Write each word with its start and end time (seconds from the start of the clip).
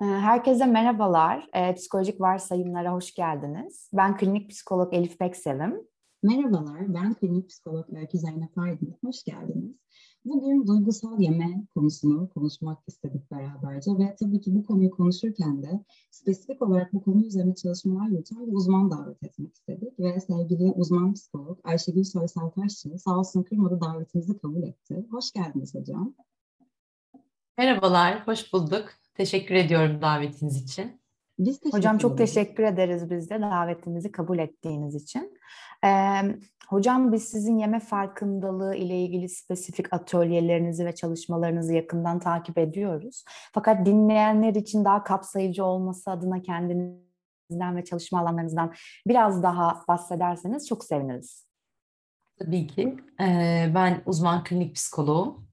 Ee, 0.00 0.04
herkese 0.04 0.66
merhabalar. 0.66 1.48
E, 1.52 1.74
psikolojik 1.74 2.20
varsayımlara 2.20 2.92
hoş 2.92 3.14
geldiniz. 3.14 3.90
Ben 3.92 4.16
klinik 4.16 4.50
psikolog 4.50 4.94
Elif 4.94 5.18
Peksevim. 5.18 5.86
Merhabalar, 6.22 6.94
ben 6.94 7.14
klinik 7.14 7.48
psikolog 7.48 7.86
Öykü 7.96 8.18
Zeynep 8.18 8.58
Aydın. 8.58 8.94
Hoş 9.04 9.24
geldiniz. 9.24 9.76
Bugün 10.24 10.66
duygusal 10.66 11.20
yeme 11.20 11.66
konusunu 11.74 12.28
konuşmak 12.28 12.78
istedik 12.86 13.30
beraberce 13.30 13.90
ve 13.98 14.16
tabii 14.20 14.40
ki 14.40 14.54
bu 14.54 14.64
konuyu 14.64 14.90
konuşurken 14.90 15.62
de 15.62 15.84
spesifik 16.10 16.62
olarak 16.62 16.92
bu 16.92 17.02
konu 17.02 17.26
üzerine 17.26 17.54
çalışmalar 17.54 18.08
yürüten 18.08 18.46
bir 18.46 18.52
uzman 18.52 18.90
davet 18.90 19.22
etmek 19.22 19.54
istedik 19.54 20.00
ve 20.00 20.20
sevgili 20.20 20.72
uzman 20.72 21.12
psikolog 21.12 21.58
Ayşegül 21.64 22.04
Soysal 22.04 22.50
Taşçı 22.50 22.98
sağ 22.98 23.18
olsun 23.18 23.42
kırmadı 23.42 23.80
davetimizi 23.80 24.38
kabul 24.38 24.62
etti. 24.62 25.06
Hoş 25.10 25.32
geldiniz 25.32 25.74
hocam. 25.74 26.14
Merhabalar, 27.58 28.26
hoş 28.26 28.52
bulduk. 28.52 29.03
Teşekkür 29.14 29.54
ediyorum 29.54 30.02
davetiniz 30.02 30.62
için. 30.62 31.00
Biz 31.38 31.60
Hocam 31.72 31.98
çok 31.98 32.18
teşekkür 32.18 32.64
ederiz 32.64 33.10
biz 33.10 33.30
de 33.30 33.40
davetimizi 33.40 34.12
kabul 34.12 34.38
ettiğiniz 34.38 34.94
için. 34.94 35.38
Ee, 35.84 36.20
hocam 36.68 37.12
biz 37.12 37.24
sizin 37.24 37.58
yeme 37.58 37.80
farkındalığı 37.80 38.74
ile 38.74 39.02
ilgili 39.02 39.28
spesifik 39.28 39.92
atölyelerinizi 39.92 40.86
ve 40.86 40.94
çalışmalarınızı 40.94 41.74
yakından 41.74 42.18
takip 42.18 42.58
ediyoruz. 42.58 43.24
Fakat 43.52 43.86
dinleyenler 43.86 44.54
için 44.54 44.84
daha 44.84 45.04
kapsayıcı 45.04 45.64
olması 45.64 46.10
adına 46.10 46.42
kendinizden 46.42 47.76
ve 47.76 47.84
çalışma 47.84 48.20
alanlarınızdan 48.20 48.74
biraz 49.06 49.42
daha 49.42 49.84
bahsederseniz 49.88 50.68
çok 50.68 50.84
seviniriz. 50.84 51.46
Tabii 52.38 52.66
ki. 52.66 52.96
Ee, 53.20 53.70
ben 53.74 54.02
uzman 54.06 54.44
klinik 54.44 54.74
psikoloğum. 54.74 55.46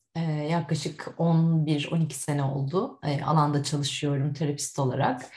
Yaklaşık 0.49 1.13
11-12 1.17 2.13
sene 2.13 2.43
oldu. 2.43 2.99
Alanda 3.25 3.63
çalışıyorum 3.63 4.33
terapist 4.33 4.79
olarak. 4.79 5.29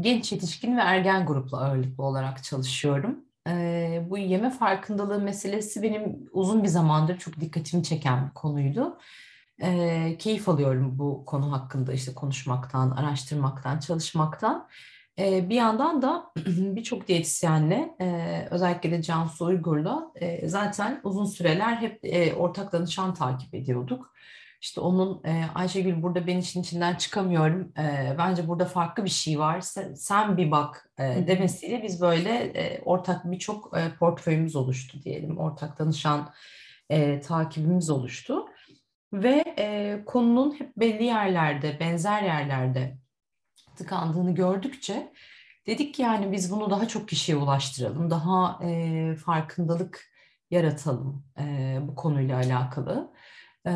Genç 0.00 0.32
yetişkin 0.32 0.76
ve 0.76 0.80
ergen 0.80 1.26
grupla 1.26 1.58
ağırlıklı 1.58 2.04
olarak 2.04 2.44
çalışıyorum. 2.44 3.18
Bu 4.10 4.18
yeme 4.18 4.50
farkındalığı 4.50 5.20
meselesi 5.20 5.82
benim 5.82 6.28
uzun 6.32 6.62
bir 6.62 6.68
zamandır 6.68 7.18
çok 7.18 7.40
dikkatimi 7.40 7.82
çeken 7.82 8.26
bir 8.26 8.34
konuydu. 8.34 8.98
Keyif 10.18 10.48
alıyorum 10.48 10.98
bu 10.98 11.24
konu 11.26 11.52
hakkında 11.52 11.92
işte 11.92 12.14
konuşmaktan, 12.14 12.90
araştırmaktan, 12.90 13.78
çalışmaktan. 13.78 14.68
Ee, 15.20 15.48
bir 15.48 15.54
yandan 15.54 16.02
da 16.02 16.32
birçok 16.46 17.08
diyetisyenle 17.08 17.94
e, 18.00 18.48
özellikle 18.50 18.90
de 18.90 19.02
Cansu 19.02 19.44
Uygur'la 19.44 20.12
e, 20.14 20.48
zaten 20.48 21.00
uzun 21.04 21.24
süreler 21.24 21.76
hep 21.76 21.98
e, 22.02 22.34
ortak 22.34 22.72
danışan 22.72 23.14
takip 23.14 23.54
ediyorduk. 23.54 24.14
İşte 24.62 24.80
onun 24.80 25.22
Ayşegül 25.54 26.02
burada 26.02 26.26
ben 26.26 26.36
işin 26.36 26.62
içinden 26.62 26.94
çıkamıyorum. 26.94 27.72
bence 28.18 28.48
burada 28.48 28.64
farklı 28.64 29.04
bir 29.04 29.10
şey 29.10 29.38
var. 29.38 29.60
Sen, 29.60 29.94
sen 29.94 30.36
bir 30.36 30.50
bak 30.50 30.90
demesiyle 30.98 31.82
biz 31.82 32.00
böyle 32.00 32.52
ortak 32.84 33.30
birçok 33.30 33.72
portföyümüz 33.98 34.56
oluştu 34.56 35.02
diyelim. 35.04 35.38
Ortak 35.38 35.78
danışan 35.78 36.32
takibimiz 37.22 37.90
oluştu. 37.90 38.46
Ve 39.12 39.44
konunun 40.06 40.54
hep 40.58 40.76
belli 40.76 41.04
yerlerde, 41.04 41.80
benzer 41.80 42.22
yerlerde 42.22 42.99
tıkandığını 43.80 44.34
gördükçe 44.34 45.12
dedik 45.66 45.94
ki 45.94 46.02
yani 46.02 46.32
biz 46.32 46.52
bunu 46.52 46.70
daha 46.70 46.88
çok 46.88 47.08
kişiye 47.08 47.38
ulaştıralım, 47.38 48.10
daha 48.10 48.64
e, 48.64 49.16
farkındalık 49.16 50.10
yaratalım 50.50 51.24
e, 51.38 51.78
bu 51.82 51.94
konuyla 51.94 52.36
alakalı. 52.36 53.12
E, 53.66 53.72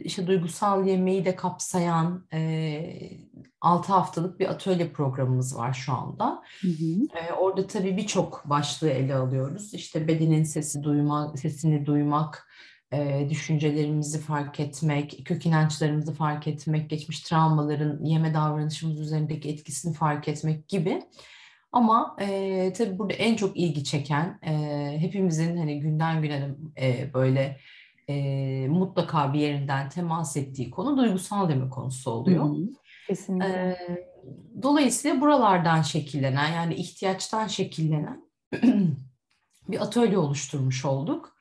işte 0.00 0.26
duygusal 0.26 0.86
yemeği 0.86 1.24
de 1.24 1.36
kapsayan 1.36 2.26
e, 2.32 3.20
6 3.60 3.92
haftalık 3.92 4.40
bir 4.40 4.48
atölye 4.48 4.92
programımız 4.92 5.56
var 5.56 5.72
şu 5.72 5.92
anda. 5.92 6.42
Hı 6.60 6.68
hı. 6.68 7.18
E, 7.18 7.32
orada 7.32 7.66
tabii 7.66 7.96
birçok 7.96 8.42
başlığı 8.44 8.90
ele 8.90 9.14
alıyoruz. 9.14 9.74
İşte 9.74 10.08
bedenin 10.08 10.44
sesi 10.44 10.82
duymak, 10.82 11.38
sesini 11.38 11.86
duymak, 11.86 12.48
e, 12.92 13.26
düşüncelerimizi 13.30 14.20
fark 14.20 14.60
etmek, 14.60 15.22
kök 15.24 15.46
inançlarımızı 15.46 16.14
fark 16.14 16.46
etmek, 16.46 16.90
geçmiş 16.90 17.20
travmaların 17.20 18.04
yeme 18.04 18.34
davranışımız 18.34 19.00
üzerindeki 19.00 19.48
etkisini 19.48 19.94
fark 19.94 20.28
etmek 20.28 20.68
gibi. 20.68 21.02
Ama 21.72 22.16
e, 22.20 22.72
tabii 22.72 22.98
burada 22.98 23.14
en 23.14 23.36
çok 23.36 23.56
ilgi 23.56 23.84
çeken, 23.84 24.38
e, 24.42 24.52
hepimizin 24.98 25.56
hani 25.56 25.80
günden 25.80 26.22
güne 26.22 26.54
e, 26.80 27.14
böyle 27.14 27.58
e, 28.08 28.14
mutlaka 28.68 29.32
bir 29.32 29.38
yerinden 29.38 29.88
temas 29.88 30.36
ettiği 30.36 30.70
konu 30.70 30.96
duygusal 30.96 31.48
deme 31.48 31.70
konusu 31.70 32.10
oluyor. 32.10 32.44
Hı 32.44 32.48
hı. 32.48 32.68
Kesinlikle. 33.06 33.46
E, 33.48 33.76
dolayısıyla 34.62 35.20
buralardan 35.20 35.82
şekillenen 35.82 36.52
yani 36.52 36.74
ihtiyaçtan 36.74 37.46
şekillenen 37.46 38.24
bir 39.68 39.82
atölye 39.82 40.18
oluşturmuş 40.18 40.84
olduk. 40.84 41.33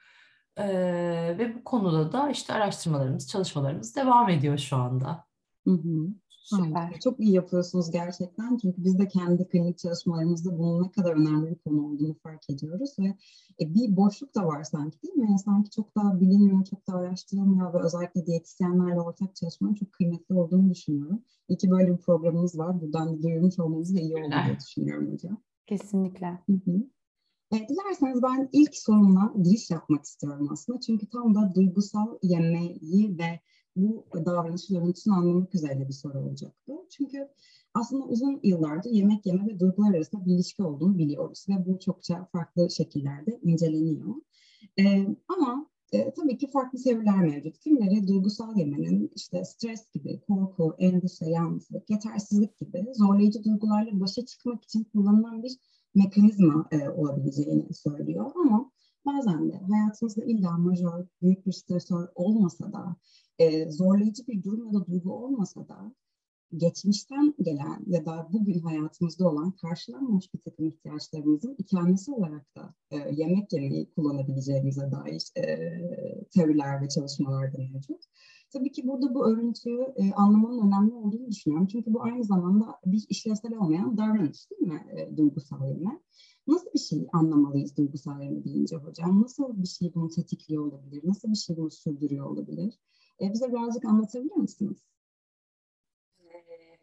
Ee, 0.58 1.36
ve 1.38 1.56
bu 1.56 1.64
konuda 1.64 2.12
da 2.12 2.30
işte 2.30 2.54
araştırmalarımız, 2.54 3.28
çalışmalarımız 3.28 3.96
devam 3.96 4.30
ediyor 4.30 4.58
şu 4.58 4.76
anda. 4.76 5.26
Hı 5.68 5.72
hı. 5.74 6.14
Süper. 6.30 7.00
Çok 7.00 7.20
iyi 7.20 7.32
yapıyorsunuz 7.32 7.92
gerçekten. 7.92 8.58
Çünkü 8.58 8.84
biz 8.84 9.00
de 9.00 9.08
kendi 9.08 9.48
klinik 9.48 9.78
çalışmalarımızda 9.78 10.58
bunun 10.58 10.84
ne 10.84 10.92
kadar 10.92 11.12
önemli 11.12 11.52
bir 11.52 11.56
konu 11.56 11.88
olduğunu 11.88 12.16
fark 12.24 12.50
ediyoruz 12.50 12.96
ve 13.00 13.08
e, 13.62 13.74
bir 13.74 13.98
boşluk 13.98 14.36
da 14.36 14.46
var 14.48 14.64
sanki 14.64 15.02
değil 15.04 15.14
mi? 15.14 15.26
Yani 15.26 15.40
sanki 15.40 15.70
çok 15.70 15.96
daha 15.96 16.20
bilinmiyor, 16.20 16.66
çok 16.66 16.88
daha 16.88 16.98
araştırılmıyor 16.98 17.74
ve 17.74 17.78
özellikle 17.84 18.26
diyetisyenlerle 18.26 19.02
ortak 19.02 19.36
çalışmanın 19.36 19.74
çok 19.74 19.92
kıymetli 19.92 20.36
olduğunu 20.36 20.70
düşünüyorum. 20.70 21.22
İyi 21.50 21.58
ki 21.58 21.72
böyle 21.72 21.92
bir 21.92 21.98
programımız 21.98 22.60
var. 22.60 22.82
Buradan 22.82 23.24
duyurmuş 23.24 23.60
olmanız 23.60 23.96
da 23.96 24.00
iyi 24.00 24.16
oldu 24.16 24.36
diye 24.46 24.60
düşünüyorum 24.60 25.14
hocam. 25.14 25.38
Kesinlikle. 25.68 26.28
Hı 26.28 26.54
hı. 26.54 26.84
E, 27.54 27.68
dilerseniz 27.68 28.24
ben 28.24 28.50
ilk 28.52 28.76
sorumla 28.76 29.34
giriş 29.44 29.72
yapmak 29.72 30.06
istiyorum 30.06 30.50
aslında. 30.52 30.80
Çünkü 30.80 31.10
tam 31.10 31.36
da 31.36 31.56
duygusal 31.56 32.18
yemeği 32.22 33.18
ve 33.18 33.40
bu 33.76 34.06
davranış 34.26 34.68
görüntüsünü 34.68 35.14
anlamak 35.14 35.56
üzere 35.56 35.88
bir 35.88 35.94
soru 35.94 36.20
olacaktı. 36.20 36.74
Çünkü 36.90 37.30
aslında 37.74 38.06
uzun 38.06 38.40
yıllardır 38.44 38.90
yemek 38.90 39.26
yeme 39.26 39.48
ve 39.48 39.60
duygular 39.60 39.94
arasında 39.94 40.26
bir 40.26 40.34
ilişki 40.34 40.64
olduğunu 40.64 40.98
biliyoruz 40.98 41.46
ve 41.50 41.66
bu 41.66 41.80
çokça 41.80 42.28
farklı 42.32 42.70
şekillerde 42.70 43.40
inceleniyor. 43.44 44.16
E, 44.80 45.08
ama 45.28 45.70
e, 45.92 46.14
tabii 46.14 46.38
ki 46.38 46.52
farklı 46.52 46.80
seviyeler 46.80 47.22
mevcut. 47.22 47.60
Kimileri 47.60 48.08
duygusal 48.08 48.58
yemenin 48.58 49.12
işte 49.16 49.46
stres 49.46 49.92
gibi, 49.92 50.22
korku, 50.28 50.76
endişe, 50.78 51.26
yalnızlık, 51.26 51.90
yetersizlik 51.90 52.60
gibi 52.60 52.86
zorlayıcı 52.94 53.44
duygularla 53.44 54.00
başa 54.00 54.26
çıkmak 54.26 54.64
için 54.64 54.84
kullanılan 54.84 55.44
bir 55.44 55.58
mekanizma 55.96 56.68
e, 56.72 56.90
olabileceğini 56.90 57.74
söylüyor 57.74 58.32
ama 58.36 58.72
bazen 59.06 59.52
de 59.52 59.58
hayatımızda 59.58 60.24
illa 60.24 60.58
majör, 60.58 61.06
büyük 61.22 61.46
bir 61.46 61.52
stresör 61.52 62.08
olmasa 62.16 62.74
da 62.74 62.96
e, 63.40 63.72
zorlayıcı 63.72 64.28
bir 64.28 64.44
durum 64.44 64.74
ya 64.74 64.82
da 64.82 64.86
duygu 64.86 65.14
olmasa 65.14 65.68
da 65.68 65.94
geçmişten 66.58 67.34
gelen 67.42 67.84
ya 67.88 68.06
da 68.06 68.30
bugün 68.34 68.60
hayatımızda 68.60 69.30
olan 69.30 69.52
karşılanmamış 69.52 70.34
bir 70.34 70.40
takım 70.40 70.66
ihtiyaçlarımızın 70.66 71.56
ikamesi 71.58 72.12
olarak 72.12 72.56
da 72.56 72.74
e, 72.92 72.98
yemek 72.98 73.54
yemeyi 73.54 73.94
kullanabileceğimize 73.96 74.92
dair 74.92 75.24
e, 75.38 75.46
teoriler 76.36 76.82
ve 76.82 76.90
çalışmalar 76.90 77.54
da 77.54 77.58
mevcut. 77.58 78.04
Tabii 78.54 78.72
ki 78.72 78.88
burada 78.88 79.14
bu 79.14 79.28
örüntüyü 79.28 79.94
e, 79.96 80.12
anlamanın 80.12 80.68
önemli 80.68 80.94
olduğunu 80.94 81.28
düşünüyorum. 81.28 81.68
Çünkü 81.68 81.94
bu 81.94 82.04
aynı 82.04 82.24
zamanda 82.24 82.80
bir 82.86 83.06
işlevsel 83.10 83.58
olmayan 83.58 83.98
davranış 83.98 84.52
değil 84.52 84.62
mi 84.62 84.86
e, 84.98 85.18
duygusal 85.18 85.68
yeme? 85.68 86.00
Nasıl 86.48 86.68
bir 86.74 86.80
şey 86.80 87.08
anlamalıyız 87.14 87.78
duygusal 87.78 88.22
yeme 88.22 88.44
deyince 88.44 88.76
hocam? 88.76 89.22
Nasıl 89.22 89.62
bir 89.62 89.68
şey 89.68 89.94
bunu 89.96 90.10
tetikliyor 90.10 90.66
olabilir? 90.66 91.02
Nasıl 91.04 91.32
bir 91.32 91.36
şey 91.36 91.58
bunu 91.58 91.72
sürdürüyor 91.72 92.26
olabilir? 92.26 92.74
E, 93.22 93.34
bize 93.34 93.52
birazcık 93.52 93.86
anlatabilir 93.86 94.36
misiniz? 94.36 94.78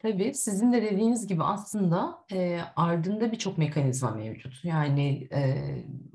Tabii 0.02 0.34
sizin 0.34 0.72
de 0.72 0.82
dediğiniz 0.82 1.26
gibi 1.26 1.42
aslında 1.42 2.24
e, 2.32 2.60
ardında 2.76 3.32
birçok 3.32 3.58
mekanizma 3.58 4.10
mevcut. 4.10 4.64
Yani 4.64 5.28
e, 5.32 5.40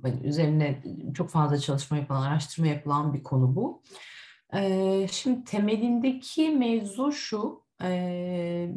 hani 0.01 0.27
üzerine 0.27 0.83
çok 1.13 1.29
fazla 1.29 1.57
çalışma 1.57 1.97
yapılan, 1.97 2.21
araştırma 2.21 2.67
yapılan 2.67 3.13
bir 3.13 3.23
konu 3.23 3.55
bu. 3.55 3.81
E, 4.53 5.07
şimdi 5.11 5.43
temelindeki 5.43 6.49
mevzu 6.49 7.11
şu, 7.11 7.63
e, 7.83 8.69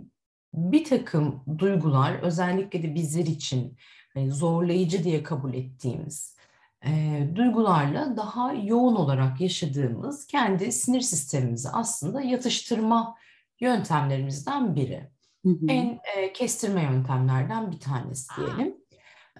bir 0.54 0.84
takım 0.84 1.44
duygular 1.58 2.14
özellikle 2.14 2.82
de 2.82 2.94
bizler 2.94 3.24
için 3.24 3.76
hani 4.14 4.30
zorlayıcı 4.30 5.04
diye 5.04 5.22
kabul 5.22 5.54
ettiğimiz 5.54 6.38
e, 6.86 7.22
duygularla 7.34 8.16
daha 8.16 8.52
yoğun 8.52 8.96
olarak 8.96 9.40
yaşadığımız 9.40 10.26
kendi 10.26 10.72
sinir 10.72 11.00
sistemimizi 11.00 11.68
aslında 11.68 12.20
yatıştırma 12.20 13.16
yöntemlerimizden 13.60 14.76
biri. 14.76 15.10
Hı 15.44 15.50
hı. 15.50 15.66
En 15.68 16.00
e, 16.16 16.32
kestirme 16.32 16.82
yöntemlerden 16.82 17.72
bir 17.72 17.80
tanesi 17.80 18.28
diyelim. 18.36 18.76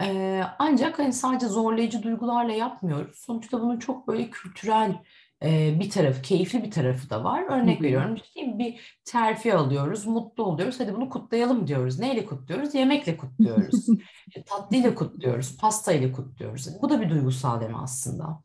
E, 0.00 0.42
ancak 0.58 0.98
hani 0.98 1.12
sadece 1.12 1.46
zorlayıcı 1.46 2.02
duygularla 2.02 2.52
yapmıyoruz. 2.52 3.18
Sonuçta 3.18 3.60
bunun 3.60 3.78
çok 3.78 4.08
böyle 4.08 4.30
kültürel 4.30 5.02
e, 5.42 5.80
bir 5.80 5.90
tarafı, 5.90 6.22
keyifli 6.22 6.62
bir 6.62 6.70
tarafı 6.70 7.10
da 7.10 7.24
var. 7.24 7.44
Örnek 7.48 7.82
veriyorum 7.82 8.14
işte 8.14 8.58
bir 8.58 8.98
terfi 9.04 9.54
alıyoruz, 9.54 10.06
mutlu 10.06 10.44
oluyoruz. 10.44 10.80
Hadi 10.80 10.94
bunu 10.94 11.08
kutlayalım 11.08 11.66
diyoruz. 11.66 11.98
Neyle 11.98 12.26
kutluyoruz? 12.26 12.74
Yemekle 12.74 13.16
kutluyoruz. 13.16 13.86
Tatlıyla 14.46 14.94
kutluyoruz, 14.94 15.56
pastayla 15.56 16.12
kutluyoruz. 16.12 16.68
Bu 16.82 16.90
da 16.90 17.00
bir 17.00 17.10
duygusal 17.10 17.62
yeme 17.62 17.76
aslında. 17.76 18.42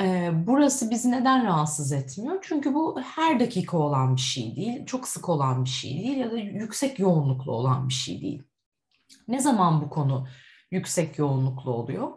E, 0.00 0.30
burası 0.46 0.90
bizi 0.90 1.10
neden 1.10 1.46
rahatsız 1.46 1.92
etmiyor? 1.92 2.38
Çünkü 2.42 2.74
bu 2.74 3.00
her 3.00 3.40
dakika 3.40 3.78
olan 3.78 4.16
bir 4.16 4.20
şey 4.20 4.56
değil, 4.56 4.86
çok 4.86 5.08
sık 5.08 5.28
olan 5.28 5.64
bir 5.64 5.70
şey 5.70 5.90
değil 5.90 6.16
ya 6.16 6.30
da 6.30 6.36
yüksek 6.36 6.98
yoğunluklu 6.98 7.52
olan 7.52 7.88
bir 7.88 7.94
şey 7.94 8.20
değil. 8.20 8.42
Ne 9.28 9.40
zaman 9.40 9.80
bu 9.82 9.90
konu 9.90 10.26
yüksek 10.70 11.18
yoğunluklu 11.18 11.72
oluyor? 11.72 12.08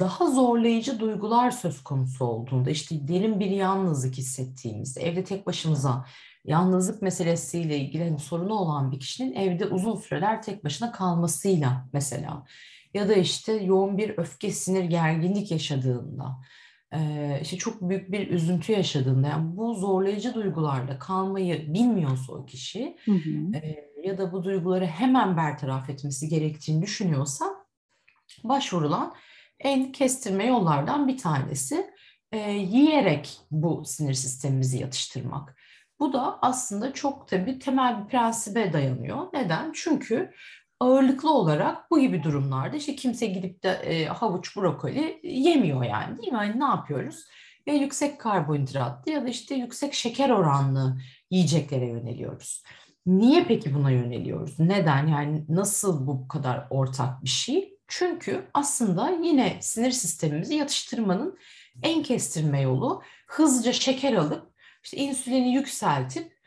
Daha 0.00 0.30
zorlayıcı 0.30 1.00
duygular 1.00 1.50
söz 1.50 1.84
konusu 1.84 2.24
olduğunda, 2.24 2.70
işte 2.70 3.08
derin 3.08 3.40
bir 3.40 3.50
yalnızlık 3.50 4.14
hissettiğimizde, 4.14 5.00
evde 5.00 5.24
tek 5.24 5.46
başımıza 5.46 6.04
yalnızlık 6.44 7.02
meselesiyle 7.02 7.78
ilgili 7.78 8.04
hani 8.04 8.18
sorunu 8.18 8.54
olan 8.54 8.92
bir 8.92 9.00
kişinin 9.00 9.34
evde 9.34 9.66
uzun 9.66 9.96
süreler 9.96 10.42
tek 10.42 10.64
başına 10.64 10.92
kalmasıyla 10.92 11.88
mesela 11.92 12.44
ya 12.94 13.08
da 13.08 13.14
işte 13.14 13.52
yoğun 13.52 13.98
bir 13.98 14.18
öfke, 14.18 14.50
sinir, 14.50 14.84
gerginlik 14.84 15.50
yaşadığında, 15.50 16.36
işte 17.42 17.56
çok 17.56 17.82
büyük 17.82 18.12
bir 18.12 18.30
üzüntü 18.30 18.72
yaşadığında, 18.72 19.28
yani 19.28 19.56
bu 19.56 19.74
zorlayıcı 19.74 20.34
duygularla 20.34 20.98
kalmayı 20.98 21.74
bilmiyorsa 21.74 22.32
o 22.32 22.46
kişi 22.46 22.96
hı 23.04 23.12
hı. 23.12 23.62
ya 24.04 24.18
da 24.18 24.32
bu 24.32 24.44
duyguları 24.44 24.86
hemen 24.86 25.36
bertaraf 25.36 25.90
etmesi 25.90 26.28
gerektiğini 26.28 26.82
düşünüyorsa 26.82 27.61
başvurulan 28.44 29.14
en 29.60 29.92
kestirme 29.92 30.46
yollardan 30.46 31.08
bir 31.08 31.18
tanesi 31.18 31.90
yiyerek 32.48 33.40
bu 33.50 33.82
sinir 33.86 34.14
sistemimizi 34.14 34.78
yatıştırmak. 34.78 35.56
Bu 36.00 36.12
da 36.12 36.38
aslında 36.42 36.92
çok 36.92 37.28
tabii 37.28 37.58
temel 37.58 38.04
bir 38.04 38.08
prensibe 38.08 38.72
dayanıyor. 38.72 39.26
Neden? 39.32 39.72
Çünkü 39.74 40.32
ağırlıklı 40.80 41.34
olarak 41.34 41.90
bu 41.90 42.00
gibi 42.00 42.22
durumlarda 42.22 42.76
işte 42.76 42.96
kimse 42.96 43.26
gidip 43.26 43.62
de 43.62 43.70
e, 43.70 44.04
havuç 44.04 44.56
brokoli 44.56 45.20
yemiyor 45.22 45.84
yani 45.84 46.18
değil 46.18 46.32
mi? 46.32 46.38
Hani 46.38 46.60
ne 46.60 46.64
yapıyoruz? 46.64 47.24
Ya 47.66 47.74
yüksek 47.74 48.20
karbonhidratlı 48.20 49.12
ya 49.12 49.24
da 49.24 49.28
işte 49.28 49.54
yüksek 49.54 49.94
şeker 49.94 50.30
oranlı 50.30 51.00
yiyeceklere 51.30 51.86
yöneliyoruz. 51.88 52.62
Niye 53.06 53.44
peki 53.44 53.74
buna 53.74 53.90
yöneliyoruz? 53.90 54.60
Neden? 54.60 55.06
Yani 55.06 55.44
nasıl 55.48 56.06
bu 56.06 56.28
kadar 56.28 56.66
ortak 56.70 57.24
bir 57.24 57.28
şey? 57.28 57.71
Çünkü 57.94 58.50
aslında 58.54 59.10
yine 59.10 59.58
sinir 59.60 59.90
sistemimizi 59.90 60.54
yatıştırmanın 60.54 61.38
en 61.82 62.02
kestirme 62.02 62.60
yolu 62.60 63.02
hızlıca 63.26 63.72
şeker 63.72 64.12
alıp 64.12 64.52
işte 64.84 64.96
insülini 64.96 65.54
yükseltip 65.54 66.42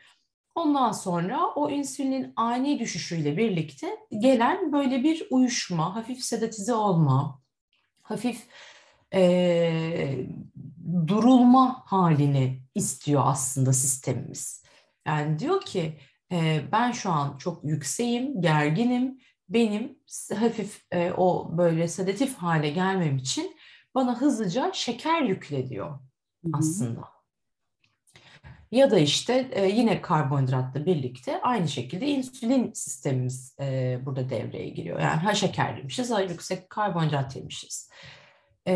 Ondan 0.54 0.92
sonra 0.92 1.46
o 1.46 1.70
insülinin 1.70 2.32
ani 2.36 2.78
düşüşüyle 2.78 3.36
birlikte 3.36 3.86
gelen 4.18 4.72
böyle 4.72 5.02
bir 5.02 5.26
uyuşma, 5.30 5.96
hafif 5.96 6.24
sedatize 6.24 6.74
olma, 6.74 7.42
hafif 8.02 8.42
e, 9.14 10.26
durulma 11.06 11.82
halini 11.86 12.62
istiyor 12.74 13.22
aslında 13.24 13.72
sistemimiz. 13.72 14.64
Yani 15.06 15.38
diyor 15.38 15.60
ki 15.60 15.98
e, 16.32 16.60
ben 16.72 16.92
şu 16.92 17.10
an 17.10 17.36
çok 17.38 17.64
yükseğim, 17.64 18.40
gerginim, 18.40 19.18
benim 19.48 19.98
hafif 20.38 20.84
e, 20.90 21.12
o 21.12 21.58
böyle 21.58 21.88
sedatif 21.88 22.36
hale 22.36 22.70
gelmem 22.70 23.16
için 23.16 23.56
bana 23.94 24.20
hızlıca 24.20 24.70
şeker 24.74 25.22
yükle 25.22 25.68
diyor 25.68 25.98
aslında. 26.52 27.00
Hı 27.00 27.04
hı. 27.04 27.16
Ya 28.70 28.90
da 28.90 28.98
işte 28.98 29.48
e, 29.52 29.66
yine 29.66 30.02
karbonhidratla 30.02 30.86
birlikte 30.86 31.40
aynı 31.42 31.68
şekilde 31.68 32.06
insülin 32.06 32.72
sistemimiz 32.72 33.56
e, 33.60 33.98
burada 34.06 34.30
devreye 34.30 34.68
giriyor. 34.68 35.00
Yani 35.00 35.20
ha 35.20 35.34
şeker 35.34 35.76
yemişiz, 35.76 36.10
ha 36.10 36.20
yüksek 36.20 36.70
karbonhidrat 36.70 37.36
yemişiz. 37.36 37.90
E, 38.66 38.72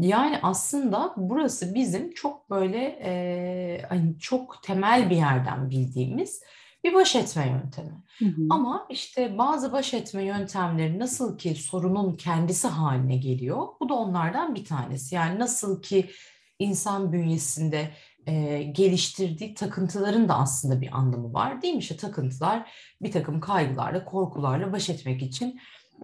yani 0.00 0.38
aslında 0.42 1.14
burası 1.16 1.74
bizim 1.74 2.14
çok 2.14 2.50
böyle 2.50 2.98
e, 3.04 3.82
hani 3.88 4.18
çok 4.18 4.62
temel 4.62 5.10
bir 5.10 5.16
yerden 5.16 5.70
bildiğimiz 5.70 6.42
bir 6.84 6.94
baş 6.94 7.16
etme 7.16 7.46
yöntemi. 7.48 8.04
Hı 8.18 8.24
hı. 8.24 8.46
Ama 8.50 8.86
işte 8.90 9.38
bazı 9.38 9.72
baş 9.72 9.94
etme 9.94 10.24
yöntemleri 10.24 10.98
nasıl 10.98 11.38
ki 11.38 11.54
sorunun 11.54 12.16
kendisi 12.16 12.68
haline 12.68 13.16
geliyor, 13.16 13.66
bu 13.80 13.88
da 13.88 13.94
onlardan 13.94 14.54
bir 14.54 14.64
tanesi. 14.64 15.14
Yani 15.14 15.38
nasıl 15.38 15.82
ki 15.82 16.10
insan 16.58 17.12
bünyesinde 17.12 17.90
e, 18.26 18.62
geliştirdiği 18.62 19.54
takıntıların 19.54 20.28
da 20.28 20.38
aslında 20.38 20.80
bir 20.80 20.96
anlamı 20.96 21.32
var 21.32 21.62
değil 21.62 21.74
mi? 21.74 21.80
İşte 21.80 21.96
takıntılar 21.96 22.72
bir 23.02 23.12
takım 23.12 23.40
kaygılarla, 23.40 24.04
korkularla 24.04 24.72
baş 24.72 24.90
etmek 24.90 25.22
için 25.22 25.60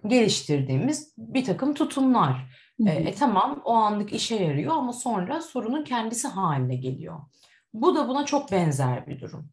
geliştirdiğimiz 0.07 1.13
bir 1.17 1.45
takım 1.45 1.73
tutumlar. 1.73 2.57
E, 2.85 2.91
e, 2.91 3.13
tamam 3.13 3.61
o 3.65 3.73
anlık 3.73 4.13
işe 4.13 4.35
yarıyor 4.35 4.75
ama 4.75 4.93
sonra 4.93 5.41
sorunun 5.41 5.83
kendisi 5.83 6.27
haline 6.27 6.75
geliyor. 6.75 7.19
Bu 7.73 7.95
da 7.95 8.07
buna 8.07 8.25
çok 8.25 8.51
benzer 8.51 9.07
bir 9.07 9.19
durum. 9.19 9.49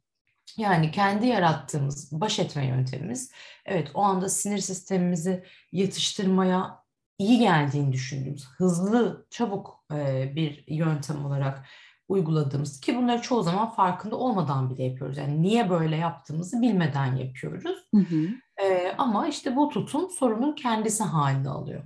Yani 0.57 0.91
kendi 0.91 1.27
yarattığımız 1.27 2.21
baş 2.21 2.39
etme 2.39 2.67
yöntemimiz 2.67 3.33
evet 3.67 3.91
o 3.95 4.03
anda 4.03 4.29
sinir 4.29 4.59
sistemimizi 4.59 5.45
yatıştırmaya 5.73 6.85
iyi 7.19 7.39
geldiğini 7.39 7.93
düşündüğümüz 7.93 8.47
hızlı, 8.49 9.27
çabuk 9.31 9.85
e, 9.93 10.33
bir 10.37 10.65
yöntem 10.69 11.25
olarak 11.27 11.67
uyguladığımız 12.09 12.81
ki 12.81 12.97
bunları 12.97 13.23
çoğu 13.23 13.43
zaman 13.43 13.71
farkında 13.71 14.17
olmadan 14.17 14.71
bile 14.71 14.85
yapıyoruz. 14.85 15.19
Yani 15.19 15.43
niye 15.43 15.71
böyle 15.71 15.97
yaptığımızı 15.97 16.63
bilmeden 16.63 17.17
yapıyoruz. 17.17 17.79
Hı 17.95 18.01
hı. 18.01 18.29
Ee, 18.63 18.95
ama 18.99 19.29
işte 19.29 19.57
bu 19.57 19.69
tutum 19.69 20.11
sorunun 20.11 20.55
kendisi 20.55 21.05
halini 21.05 21.49
alıyor. 21.49 21.83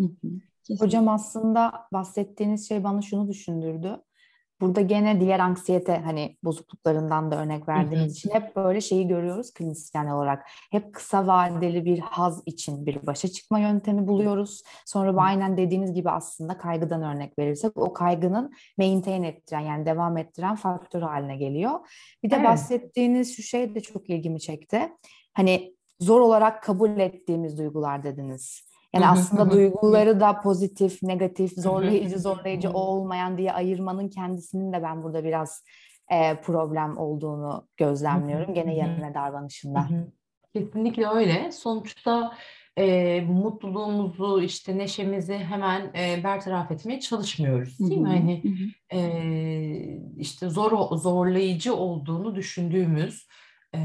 Hı 0.00 0.02
hı. 0.02 0.28
Hocam 0.78 1.08
aslında 1.08 1.88
bahsettiğiniz 1.92 2.68
şey 2.68 2.84
bana 2.84 3.02
şunu 3.02 3.28
düşündürdü. 3.28 4.00
Burada 4.60 4.80
gene 4.80 5.20
diğer 5.20 5.40
anksiyete 5.40 6.02
hani 6.04 6.36
bozukluklarından 6.44 7.30
da 7.30 7.42
örnek 7.42 7.68
verdiğiniz 7.68 8.12
için 8.12 8.30
hep 8.30 8.56
böyle 8.56 8.80
şeyi 8.80 9.08
görüyoruz 9.08 9.54
klinisyen 9.54 10.06
olarak. 10.06 10.46
Hep 10.70 10.94
kısa 10.94 11.26
vadeli 11.26 11.84
bir 11.84 11.98
haz 11.98 12.42
için 12.46 12.86
bir 12.86 13.06
başa 13.06 13.28
çıkma 13.28 13.58
yöntemi 13.58 14.08
buluyoruz. 14.08 14.62
Sonra 14.86 15.14
bu 15.14 15.20
aynen 15.20 15.56
dediğiniz 15.56 15.92
gibi 15.92 16.10
aslında 16.10 16.58
kaygıdan 16.58 17.02
örnek 17.02 17.38
verirsek 17.38 17.76
o 17.76 17.92
kaygının 17.92 18.52
maintain 18.78 19.22
ettiren 19.22 19.60
yani 19.60 19.86
devam 19.86 20.16
ettiren 20.16 20.56
faktör 20.56 21.02
haline 21.02 21.36
geliyor. 21.36 21.80
Bir 22.22 22.30
de 22.30 22.36
evet. 22.36 22.46
bahsettiğiniz 22.46 23.36
şu 23.36 23.42
şey 23.42 23.74
de 23.74 23.80
çok 23.80 24.10
ilgimi 24.10 24.40
çekti. 24.40 24.92
Hani 25.34 25.74
zor 26.00 26.20
olarak 26.20 26.62
kabul 26.62 26.98
ettiğimiz 26.98 27.58
duygular 27.58 28.02
dediniz. 28.02 28.67
Yani 28.94 29.06
aslında 29.06 29.50
duyguları 29.50 30.20
da 30.20 30.40
pozitif, 30.40 31.02
negatif, 31.02 31.52
zorlayıcı, 31.52 32.18
zorlayıcı 32.18 32.70
olmayan 32.70 33.38
diye 33.38 33.52
ayırmanın 33.52 34.08
kendisinin 34.08 34.72
de 34.72 34.82
ben 34.82 35.02
burada 35.02 35.24
biraz 35.24 35.64
e, 36.10 36.40
problem 36.40 36.96
olduğunu 36.96 37.68
gözlemliyorum. 37.76 38.54
Gene 38.54 38.76
yerine 38.76 39.14
davranışında. 39.14 39.88
Kesinlikle 40.54 41.06
öyle. 41.08 41.52
Sonuçta 41.52 42.32
e, 42.78 43.20
mutluluğumuzu, 43.20 44.42
işte 44.42 44.78
neşemizi 44.78 45.34
hemen 45.34 45.90
e, 45.94 46.24
bertaraf 46.24 46.70
etmeye 46.70 47.00
çalışmıyoruz, 47.00 47.78
değil 47.78 48.00
mi? 48.00 48.08
Hani 48.08 48.42
e, 48.92 49.00
işte 50.16 50.48
zor 50.48 50.96
zorlayıcı 50.96 51.74
olduğunu 51.74 52.34
düşündüğümüz, 52.34 53.28
e, 53.74 53.80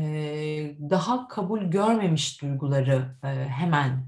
daha 0.89 1.27
kabul 1.27 1.61
görmemiş 1.61 2.41
duyguları 2.41 3.15
e, 3.23 3.27
hemen 3.27 4.05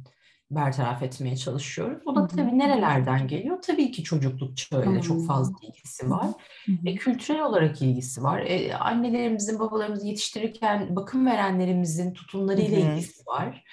bertaraf 0.51 1.03
etmeye 1.03 1.37
çalışıyoruz. 1.37 2.05
Bu 2.05 2.15
da 2.15 2.27
tabii 2.27 2.59
nerelerden 2.59 3.27
geliyor? 3.27 3.61
Tabii 3.61 3.91
ki 3.91 4.03
çocukluk 4.03 4.57
çağıyla 4.57 5.01
çok 5.01 5.27
fazla 5.27 5.55
ilgisi 5.61 6.09
var. 6.09 6.27
E, 6.85 6.95
kültürel 6.95 7.41
olarak 7.41 7.81
ilgisi 7.81 8.23
var. 8.23 8.39
E, 8.39 8.75
annelerimizin, 8.75 9.59
babalarımızı 9.59 10.07
yetiştirirken 10.07 10.95
bakım 10.95 11.25
verenlerimizin 11.25 12.13
tutumlarıyla 12.13 12.77
ilgisi 12.77 13.27
var. 13.27 13.63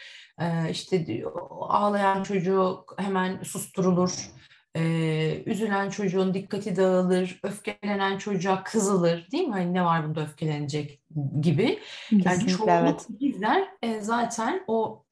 E, 0.41 0.71
işte 0.71 1.25
ağlayan 1.69 2.23
çocuk 2.23 2.95
hemen 2.99 3.43
susturulur. 3.43 4.31
Ee, 4.76 5.43
üzülen 5.47 5.91
çocuğun 5.91 6.35
dikkati 6.35 6.76
dağılır, 6.76 7.41
öfkelenen 7.43 8.19
çocuğa 8.19 8.64
kızılır 8.64 9.29
değil 9.33 9.45
mi? 9.45 9.52
Hani 9.52 9.75
ne 9.75 9.85
var 9.85 10.09
bunda 10.09 10.21
öfkelenecek 10.23 11.02
gibi. 11.41 11.79
Kesinlikle, 12.11 12.31
yani 12.31 12.49
çoğunluk 12.49 12.69
evet. 12.71 13.07
bizler 13.21 13.69
e, 13.83 14.00
zaten 14.00 14.64
o 14.67 15.05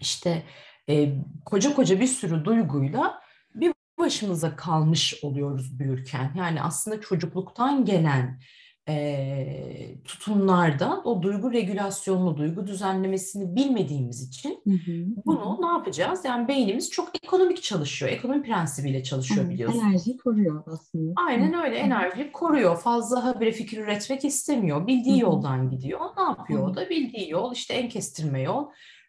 işte 0.00 0.42
e, 0.88 1.14
koca 1.44 1.74
koca 1.74 2.00
bir 2.00 2.06
sürü 2.06 2.44
duyguyla 2.44 3.20
bir 3.54 3.72
başımıza 3.98 4.56
kalmış 4.56 5.24
oluyoruz 5.24 5.78
büyürken. 5.78 6.32
Yani 6.36 6.62
aslında 6.62 7.00
çocukluktan 7.00 7.84
gelen 7.84 8.40
e, 8.88 9.94
tutumlarda 10.04 11.02
o 11.04 11.22
duygu 11.22 11.52
regülasyonunu, 11.52 12.36
duygu 12.36 12.66
düzenlemesini 12.66 13.56
bilmediğimiz 13.56 14.28
için 14.28 14.50
hı 14.64 14.70
hı, 14.70 15.06
bunu 15.26 15.58
hı. 15.58 15.62
ne 15.62 15.66
yapacağız? 15.66 16.24
Yani 16.24 16.48
beynimiz 16.48 16.90
çok 16.90 17.24
ekonomik 17.24 17.62
çalışıyor. 17.62 18.12
Ekonomi 18.12 18.42
prensibiyle 18.42 19.02
çalışıyor 19.02 19.50
biliyorsunuz. 19.50 19.84
Enerjiyi 19.84 20.16
koruyor 20.16 20.62
aslında. 20.66 21.12
Aynen 21.26 21.54
öyle. 21.64 21.76
Enerjiyi 21.76 22.32
koruyor. 22.32 22.76
Fazla 22.76 23.24
habire 23.24 23.52
fikir 23.52 23.78
üretmek 23.78 24.24
istemiyor. 24.24 24.86
Bildiği 24.86 25.22
hı 25.22 25.26
hı. 25.26 25.30
yoldan 25.30 25.70
gidiyor. 25.70 26.00
Ne 26.16 26.22
yapıyor 26.22 26.68
o 26.68 26.74
da? 26.74 26.90
Bildiği 26.90 27.30
yol 27.30 27.52
işte 27.52 27.74
en 27.74 27.88
kestirme 27.88 28.40
yol 28.40 28.66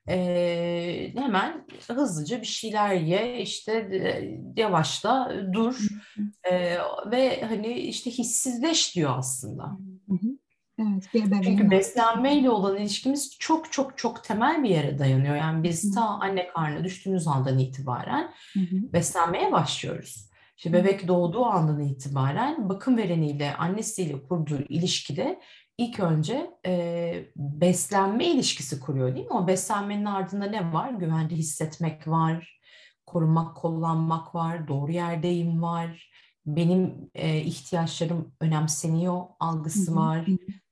e, 0.09 1.11
hemen 1.15 1.65
hızlıca 1.87 2.41
bir 2.41 2.45
şeyler 2.45 2.93
ye, 2.93 3.41
işte 3.41 3.73
e, 3.73 4.61
yavaşla, 4.61 5.31
dur. 5.53 5.87
E, 6.51 6.77
ve 7.11 7.41
hani 7.41 7.73
işte 7.73 8.11
hissizleş 8.11 8.95
diyor 8.95 9.13
aslında. 9.17 9.77
Evet, 10.79 11.09
Çünkü 11.43 11.71
beslenmeyle 11.71 12.49
olan 12.49 12.77
ilişkimiz 12.77 13.37
çok 13.39 13.71
çok 13.71 13.97
çok 13.97 14.23
temel 14.23 14.63
bir 14.63 14.69
yere 14.69 14.99
dayanıyor. 14.99 15.35
Yani 15.35 15.63
biz 15.63 15.95
ta 15.95 16.01
anne 16.01 16.47
karnına 16.47 16.83
düştüğümüz 16.83 17.27
andan 17.27 17.59
itibaren 17.59 18.33
beslenmeye 18.93 19.51
başlıyoruz. 19.51 20.29
İşte 20.57 20.73
bebek 20.73 21.07
doğduğu 21.07 21.45
andan 21.45 21.79
itibaren 21.79 22.69
bakım 22.69 22.97
vereniyle 22.97 23.55
annesiyle 23.55 24.23
kurduğu 24.23 24.61
ilişkide 24.69 25.39
ilk 25.77 25.99
önce 25.99 26.51
e, 26.65 27.25
beslenme 27.35 28.25
ilişkisi 28.25 28.79
kuruyor 28.79 29.15
değil 29.15 29.25
mi? 29.25 29.33
O 29.33 29.47
beslenmenin 29.47 30.05
ardında 30.05 30.45
ne 30.45 30.73
var? 30.73 30.89
Güvende 30.89 31.35
hissetmek 31.35 32.07
var, 32.07 32.59
korunmak, 33.05 33.57
kullanmak 33.57 34.35
var, 34.35 34.67
doğru 34.67 34.91
yerdeyim 34.91 35.61
var, 35.61 36.11
benim 36.45 37.09
e, 37.15 37.39
ihtiyaçlarım 37.39 38.35
önemseniyor 38.39 39.21
algısı 39.39 39.95
var, 39.95 40.25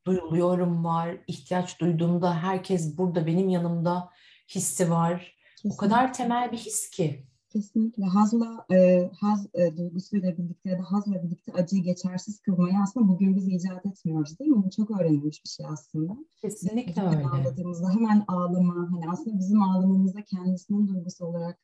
duyuluyorum 0.06 0.84
var, 0.84 1.18
ihtiyaç 1.28 1.80
duyduğumda 1.80 2.44
herkes 2.44 2.98
burada 2.98 3.28
benim 3.28 3.50
yanımda 3.50 4.10
hissi 4.56 4.92
var. 4.92 5.36
Kesinlikle. 5.56 5.76
O 5.76 5.78
kadar 5.78 6.14
temel 6.14 6.52
bir 6.52 6.58
his 6.58 6.90
ki. 6.90 7.28
Kesinlikle. 7.54 8.04
Hazla, 8.04 8.66
e, 8.72 9.10
haz 9.20 9.48
e, 9.54 9.78
duygusuyla 9.78 10.38
birlikte 10.38 10.70
ya 10.70 10.80
da 10.80 10.84
hazla 10.84 11.24
birlikte 11.24 11.54
acıyı 11.54 11.84
geçersiz 11.84 12.40
kılmayı 12.40 12.74
aslında 12.84 13.08
bugün 13.08 13.36
biz 13.36 13.48
icat 13.48 13.86
etmiyoruz 13.86 14.40
değil 14.40 14.52
mi? 14.52 14.64
Bu 14.66 14.70
çok 14.70 14.92
öğrenilmiş 14.92 15.44
bir 15.46 15.50
şey 15.50 15.66
aslında. 15.66 16.18
Kesinlikle 16.42 17.02
biz 17.02 17.14
öyle. 17.14 17.28
Ağladığımızda 17.28 17.90
hemen 17.94 18.24
ağlama, 18.28 18.74
hani 18.92 19.12
aslında 19.12 19.40
bizim 19.40 19.62
ağlamamızda 19.62 20.22
kendisinin 20.22 20.88
duygusu 20.88 21.26
olarak 21.26 21.60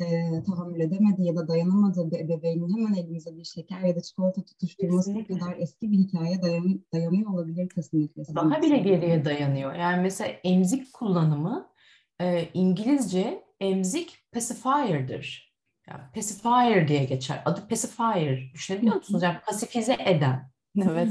e, 0.00 0.42
tahammül 0.42 0.80
edemedi 0.80 1.22
ya 1.22 1.36
da 1.36 1.48
dayanamadığı 1.48 2.10
bir 2.10 2.18
ebeveynin 2.18 2.76
hemen 2.76 2.94
elimize 2.94 3.36
bir 3.36 3.44
şeker 3.44 3.80
ya 3.80 3.96
da 3.96 4.02
çikolata 4.02 4.42
tutuşturması 4.42 5.14
kesinlikle. 5.14 5.38
kadar 5.38 5.56
eski 5.58 5.92
bir 5.92 5.98
hikaye 5.98 6.42
dayan, 6.42 6.80
dayanıyor 6.92 7.30
olabilir 7.30 7.68
kesinlikle. 7.68 8.22
Daha 8.34 8.62
bile 8.62 8.78
geriye 8.78 9.24
dayanıyor. 9.24 9.74
Yani 9.74 10.02
mesela 10.02 10.30
emzik 10.44 10.92
kullanımı 10.92 11.68
e, 12.20 12.48
İngilizce 12.54 13.44
emzik 13.60 14.23
pacifier'dır. 14.34 15.54
Yani 15.88 16.00
pacifier 16.14 16.88
diye 16.88 17.04
geçer. 17.04 17.42
Adı 17.44 17.68
pacifier. 17.68 18.50
Düşünebiliyor 18.54 18.96
musunuz? 18.96 19.22
Yani 19.22 19.38
pasifize 19.46 19.96
eden. 20.00 20.50
Evet. 20.82 21.08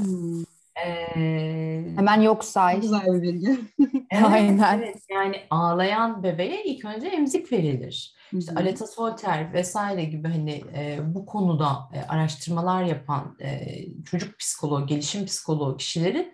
Ee, 0.86 1.84
Hemen 1.96 2.20
yok 2.20 2.44
say. 2.44 2.80
Güzel 2.80 3.06
bir 3.06 3.22
bilgi. 3.22 3.58
evet, 4.10 4.24
Aynen. 4.32 4.78
Evet, 4.78 5.02
yani 5.10 5.36
ağlayan 5.50 6.22
bebeğe 6.22 6.64
ilk 6.64 6.84
önce 6.84 7.06
emzik 7.06 7.52
verilir. 7.52 8.14
İşte 8.32 8.52
Aleta 8.56 8.86
Solter 8.86 9.52
vesaire 9.52 10.04
gibi 10.04 10.28
hani 10.28 10.64
e, 10.76 10.98
bu 11.14 11.26
konuda 11.26 11.78
e, 11.94 12.00
araştırmalar 12.08 12.84
yapan 12.84 13.36
e, 13.40 13.78
çocuk 14.04 14.38
psikoloğu, 14.38 14.86
gelişim 14.86 15.26
psikoloğu 15.26 15.76
kişilerin 15.76 16.32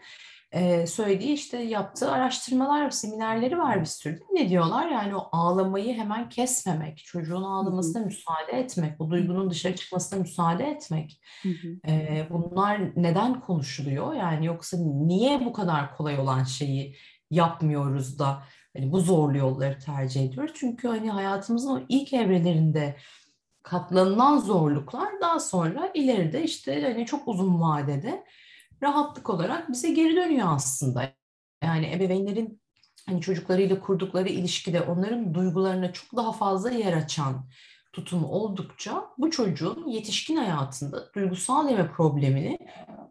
e, 0.52 0.86
söylediği 0.86 1.32
işte 1.32 1.58
yaptığı 1.58 2.10
araştırmalar, 2.12 2.90
seminerleri 2.90 3.58
var 3.58 3.80
bir 3.80 3.86
sürü. 3.86 4.20
Ne 4.32 4.48
diyorlar? 4.48 4.90
Yani 4.90 5.16
o 5.16 5.28
ağlamayı 5.32 5.94
hemen 5.94 6.28
kesmemek, 6.28 6.98
çocuğun 6.98 7.42
ağlamasına 7.42 8.04
müsaade 8.04 8.52
etmek, 8.52 8.98
bu 8.98 9.10
duygunun 9.10 9.50
dışarı 9.50 9.76
çıkmasına 9.76 10.20
müsaade 10.20 10.64
etmek. 10.64 11.20
E, 11.88 12.26
bunlar 12.30 12.80
neden 12.96 13.40
konuşuluyor? 13.40 14.14
Yani 14.14 14.46
yoksa 14.46 14.76
niye 15.06 15.44
bu 15.44 15.52
kadar 15.52 15.96
kolay 15.96 16.18
olan 16.18 16.44
şeyi 16.44 16.96
yapmıyoruz 17.30 18.18
da 18.18 18.42
hani 18.76 18.92
bu 18.92 19.00
zorlu 19.00 19.38
yolları 19.38 19.78
tercih 19.78 20.24
ediyoruz? 20.24 20.52
Çünkü 20.54 20.88
hani 20.88 21.10
hayatımızın 21.10 21.70
o 21.70 21.80
ilk 21.88 22.12
evrelerinde 22.12 22.96
katlanılan 23.62 24.38
zorluklar 24.38 25.20
daha 25.20 25.40
sonra 25.40 25.90
ileride 25.94 26.42
işte 26.42 26.82
hani 26.82 27.06
çok 27.06 27.28
uzun 27.28 27.60
vadede 27.60 28.24
rahatlık 28.82 29.30
olarak 29.30 29.72
bize 29.72 29.90
geri 29.90 30.16
dönüyor 30.16 30.46
aslında. 30.50 31.12
Yani 31.64 31.92
ebeveynlerin 31.92 32.60
hani 33.06 33.20
çocuklarıyla 33.20 33.80
kurdukları 33.80 34.28
ilişkide 34.28 34.80
onların 34.80 35.34
duygularına 35.34 35.92
çok 35.92 36.16
daha 36.16 36.32
fazla 36.32 36.70
yer 36.70 36.92
açan 36.92 37.46
tutumu 37.92 38.26
oldukça 38.26 39.04
bu 39.18 39.30
çocuğun 39.30 39.88
yetişkin 39.88 40.36
hayatında 40.36 41.12
duygusal 41.14 41.70
yeme 41.70 41.92
problemini 41.92 42.58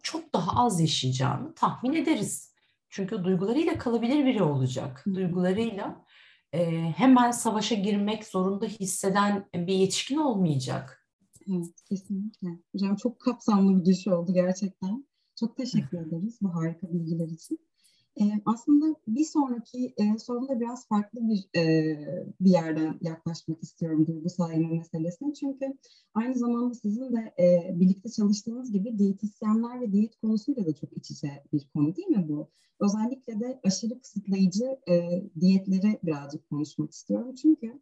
çok 0.04 0.34
daha 0.34 0.66
az 0.66 0.82
yaşayacağını 0.82 1.56
tahmin 1.56 1.94
ederiz. 1.94 2.54
Çünkü 2.90 3.24
duygularıyla 3.24 3.78
kalabilir 3.78 4.26
biri 4.26 4.44
olacak. 4.44 5.04
Duygularıyla 5.14 6.06
e, 6.54 6.72
hemen 6.98 7.32
savaşa 7.32 7.76
girmek 7.76 8.26
zorunda 8.26 8.66
hisseden 8.66 9.50
bir 9.54 9.74
yetişkin 9.74 10.18
olmayacak. 10.18 11.08
Evet, 11.50 11.84
kesinlikle. 11.90 12.48
Hocam 12.72 12.96
çok 12.96 13.20
kapsamlı 13.20 13.80
bir 13.80 13.86
düş 13.86 14.08
oldu 14.08 14.34
gerçekten. 14.34 15.09
Çok 15.40 15.58
teşekkür 15.58 15.98
ederiz 15.98 16.38
bu 16.42 16.56
harika 16.56 16.94
bilgiler 16.94 17.28
için. 17.28 17.60
Ee, 18.22 18.24
aslında 18.46 18.96
bir 19.08 19.26
sonraki 19.26 19.94
e, 19.98 20.18
sorumda 20.18 20.60
biraz 20.60 20.88
farklı 20.88 21.20
bir 21.22 21.60
e, 21.60 21.64
bir 22.40 22.50
yerden 22.50 22.98
yaklaşmak 23.02 23.64
istiyorum 23.64 24.08
duygusal 24.08 24.52
yeme 24.52 24.78
meselesine. 24.78 25.34
Çünkü 25.34 25.78
aynı 26.14 26.36
zamanda 26.36 26.74
sizin 26.74 27.14
de 27.14 27.34
e, 27.40 27.80
birlikte 27.80 28.10
çalıştığınız 28.10 28.72
gibi 28.72 28.98
diyetisyenler 28.98 29.82
ve 29.82 29.92
diyet 29.92 30.16
konusuyla 30.22 30.66
da 30.66 30.76
çok 30.76 30.98
iç 30.98 31.12
içe 31.12 31.44
bir 31.54 31.68
konu 31.74 31.96
değil 31.96 32.08
mi 32.08 32.26
bu? 32.30 32.48
Özellikle 32.80 33.40
de 33.40 33.60
aşırı 33.64 34.00
kısıtlayıcı 34.00 34.66
e, 34.90 35.24
diyetleri 35.40 36.00
birazcık 36.04 36.50
konuşmak 36.50 36.92
istiyorum. 36.92 37.36
Çünkü 37.36 37.80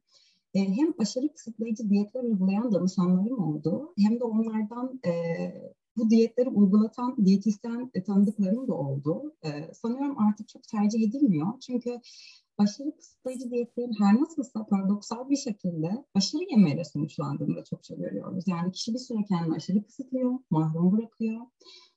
e, 0.54 0.60
hem 0.60 0.94
aşırı 0.98 1.34
kısıtlayıcı 1.34 1.90
diyetler 1.90 2.24
uygulayan 2.24 2.72
danışanlarım 2.72 3.44
oldu 3.44 3.94
hem 3.98 4.20
de 4.20 4.24
onlardan 4.24 5.00
e, 5.06 5.12
bu 5.98 6.10
diyetleri 6.10 6.50
uygulatan 6.50 7.26
diyetisyen 7.26 7.92
tanıdıklarım 8.06 8.68
da 8.68 8.74
oldu. 8.74 9.36
Ee, 9.46 9.74
sanıyorum 9.74 10.20
artık 10.20 10.50
çok 10.50 10.64
tercih 10.64 11.08
edilmiyor. 11.08 11.60
Çünkü 11.60 12.00
aşırı 12.58 12.98
kısıtlayıcı 12.98 13.52
diyetlerin 13.52 13.96
her 14.00 14.22
nasılsa 14.22 14.66
paradoksal 14.66 15.30
bir 15.30 15.36
şekilde 15.36 16.06
aşırı 16.14 16.42
yemeyle 16.52 16.84
sonuçlandığını 16.84 17.56
da 17.56 17.64
çokça 17.64 17.96
görüyoruz. 17.96 18.44
Yani 18.48 18.72
kişi 18.72 18.94
bir 18.94 19.00
süre 19.00 19.18
kendini 19.30 19.56
aşırı 19.56 19.84
kısıtlıyor, 19.84 20.40
mahrum 20.50 20.92
bırakıyor. 20.92 21.42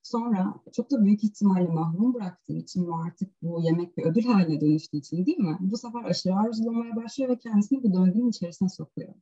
Sonra 0.02 0.54
çok 0.72 0.90
da 0.90 1.04
büyük 1.04 1.24
ihtimalle 1.24 1.68
mahrum 1.68 2.14
bıraktığı 2.14 2.52
için 2.52 2.86
ve 2.86 2.94
artık 3.06 3.42
bu 3.42 3.60
yemek 3.62 3.96
bir 3.96 4.04
ödül 4.04 4.24
haline 4.24 4.60
dönüştüğü 4.60 4.96
için 4.96 5.26
değil 5.26 5.38
mi? 5.38 5.56
Bu 5.60 5.76
sefer 5.76 6.04
aşırı 6.04 6.34
arzulamaya 6.34 6.96
başlıyor 6.96 7.30
ve 7.30 7.38
kendisini 7.38 7.82
bu 7.82 7.94
döngünün 7.94 8.28
içerisine 8.28 8.68
sokuyor. 8.68 9.14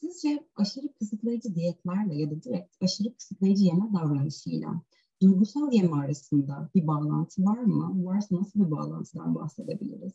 Sizce 0.00 0.46
aşırı 0.56 0.92
kısıtlayıcı 0.92 1.54
diyetlerle 1.54 2.14
ya 2.14 2.30
da 2.30 2.42
direkt 2.42 2.82
aşırı 2.82 3.14
kısıtlayıcı 3.14 3.64
yeme 3.64 3.92
davranışıyla 3.92 4.82
duygusal 5.22 5.72
yeme 5.72 5.96
arasında 5.96 6.70
bir 6.74 6.86
bağlantı 6.86 7.44
var 7.44 7.58
mı? 7.58 8.04
Varsa 8.04 8.36
nasıl 8.36 8.66
bir 8.66 8.70
bağlantıdan 8.70 9.34
bahsedebiliriz? 9.34 10.12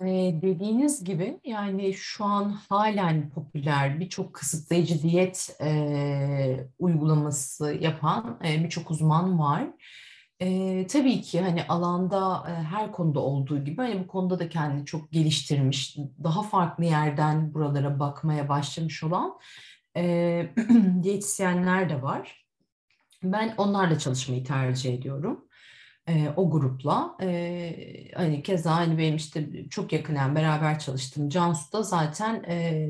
Ee, 0.00 0.38
dediğiniz 0.42 1.04
gibi 1.04 1.40
yani 1.44 1.94
şu 1.94 2.24
an 2.24 2.48
halen 2.48 3.30
popüler 3.30 4.00
birçok 4.00 4.34
kısıtlayıcı 4.34 5.02
diyet 5.02 5.56
e, 5.60 6.68
uygulaması 6.78 7.78
yapan 7.80 8.38
e, 8.44 8.64
birçok 8.64 8.90
uzman 8.90 9.38
var. 9.38 9.68
E, 10.42 10.86
tabii 10.86 11.20
ki 11.20 11.40
hani 11.40 11.64
alanda 11.68 12.44
e, 12.50 12.52
her 12.62 12.92
konuda 12.92 13.20
olduğu 13.20 13.64
gibi 13.64 13.76
hani 13.76 14.00
bu 14.00 14.06
konuda 14.06 14.38
da 14.38 14.48
kendini 14.48 14.86
çok 14.86 15.12
geliştirmiş, 15.12 15.96
daha 16.24 16.42
farklı 16.42 16.84
yerden 16.84 17.54
buralara 17.54 17.98
bakmaya 18.00 18.48
başlamış 18.48 19.02
olan 19.04 19.38
e, 19.96 20.46
diyetisyenler 21.02 21.88
de 21.88 22.02
var. 22.02 22.46
Ben 23.22 23.54
onlarla 23.56 23.98
çalışmayı 23.98 24.44
tercih 24.44 24.94
ediyorum. 24.94 25.44
E, 26.08 26.28
o 26.36 26.50
grupla. 26.50 27.16
E, 27.22 28.10
hani 28.14 28.42
keza 28.42 28.76
hani 28.76 28.98
benim 28.98 29.16
işte 29.16 29.68
çok 29.70 29.92
yakından 29.92 30.34
beraber 30.34 30.78
çalıştığım 30.78 31.28
Cansu 31.28 31.72
da 31.72 31.82
zaten 31.82 32.42
e, 32.48 32.88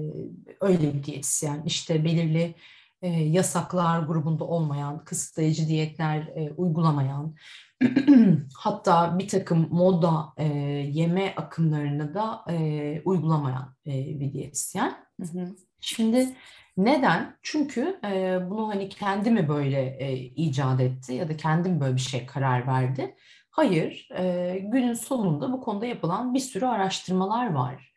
öyle 0.60 0.94
bir 0.94 1.04
diyetisyen. 1.04 1.62
İşte 1.66 2.04
belirli 2.04 2.54
e, 3.02 3.08
yasaklar 3.08 4.02
grubunda 4.02 4.44
olmayan, 4.44 5.04
kısıtlayıcı 5.04 5.68
diyetler 5.68 6.18
e, 6.18 6.50
uygulamayan, 6.56 7.34
hatta 8.56 9.18
bir 9.18 9.28
takım 9.28 9.68
moda 9.70 10.32
e, 10.36 10.46
yeme 10.92 11.34
akımlarını 11.36 12.14
da 12.14 12.44
e, 12.50 13.02
uygulamayan 13.04 13.76
e, 13.86 14.20
bir 14.20 14.32
diyetisyen. 14.32 14.96
Hı 15.20 15.26
hı. 15.38 15.56
Şimdi 15.80 16.28
neden? 16.76 17.38
Çünkü 17.42 18.00
e, 18.04 18.38
bunu 18.50 18.68
hani 18.68 18.88
kendi 18.88 19.30
mi 19.30 19.48
böyle 19.48 19.96
e, 19.98 20.14
icat 20.16 20.80
etti 20.80 21.14
ya 21.14 21.28
da 21.28 21.36
kendi 21.36 21.68
mi 21.68 21.80
böyle 21.80 21.94
bir 21.94 22.00
şey 22.00 22.26
karar 22.26 22.66
verdi? 22.66 23.16
Hayır, 23.50 24.08
e, 24.16 24.58
günün 24.62 24.94
sonunda 24.94 25.52
bu 25.52 25.60
konuda 25.60 25.86
yapılan 25.86 26.34
bir 26.34 26.40
sürü 26.40 26.66
araştırmalar 26.66 27.52
var. 27.52 27.92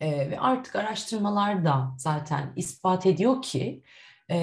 E, 0.00 0.30
ve 0.30 0.40
artık 0.40 0.76
araştırmalar 0.76 1.64
da 1.64 1.94
zaten 1.98 2.52
ispat 2.56 3.06
ediyor 3.06 3.42
ki 3.42 3.82
e, 4.30 4.36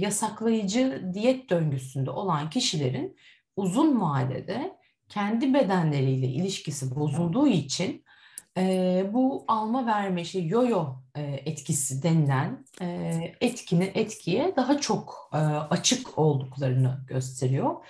yasaklayıcı 0.00 1.10
diyet 1.14 1.50
döngüsünde 1.50 2.10
olan 2.10 2.50
kişilerin 2.50 3.16
uzun 3.56 4.00
vadede 4.00 4.76
kendi 5.08 5.54
bedenleriyle 5.54 6.26
ilişkisi 6.26 6.96
bozulduğu 6.96 7.46
için 7.46 8.04
e, 8.58 9.04
bu 9.12 9.44
alma 9.48 9.86
verme 9.86 10.22
işte 10.22 10.38
yo-yo 10.38 10.96
e, 11.16 11.22
etkisi 11.22 12.02
denilen 12.02 12.64
e, 12.80 13.10
etkinin 13.40 13.90
etkiye 13.94 14.56
daha 14.56 14.80
çok 14.80 15.30
e, 15.32 15.36
açık 15.70 16.18
olduklarını 16.18 17.04
gösteriyor. 17.08 17.86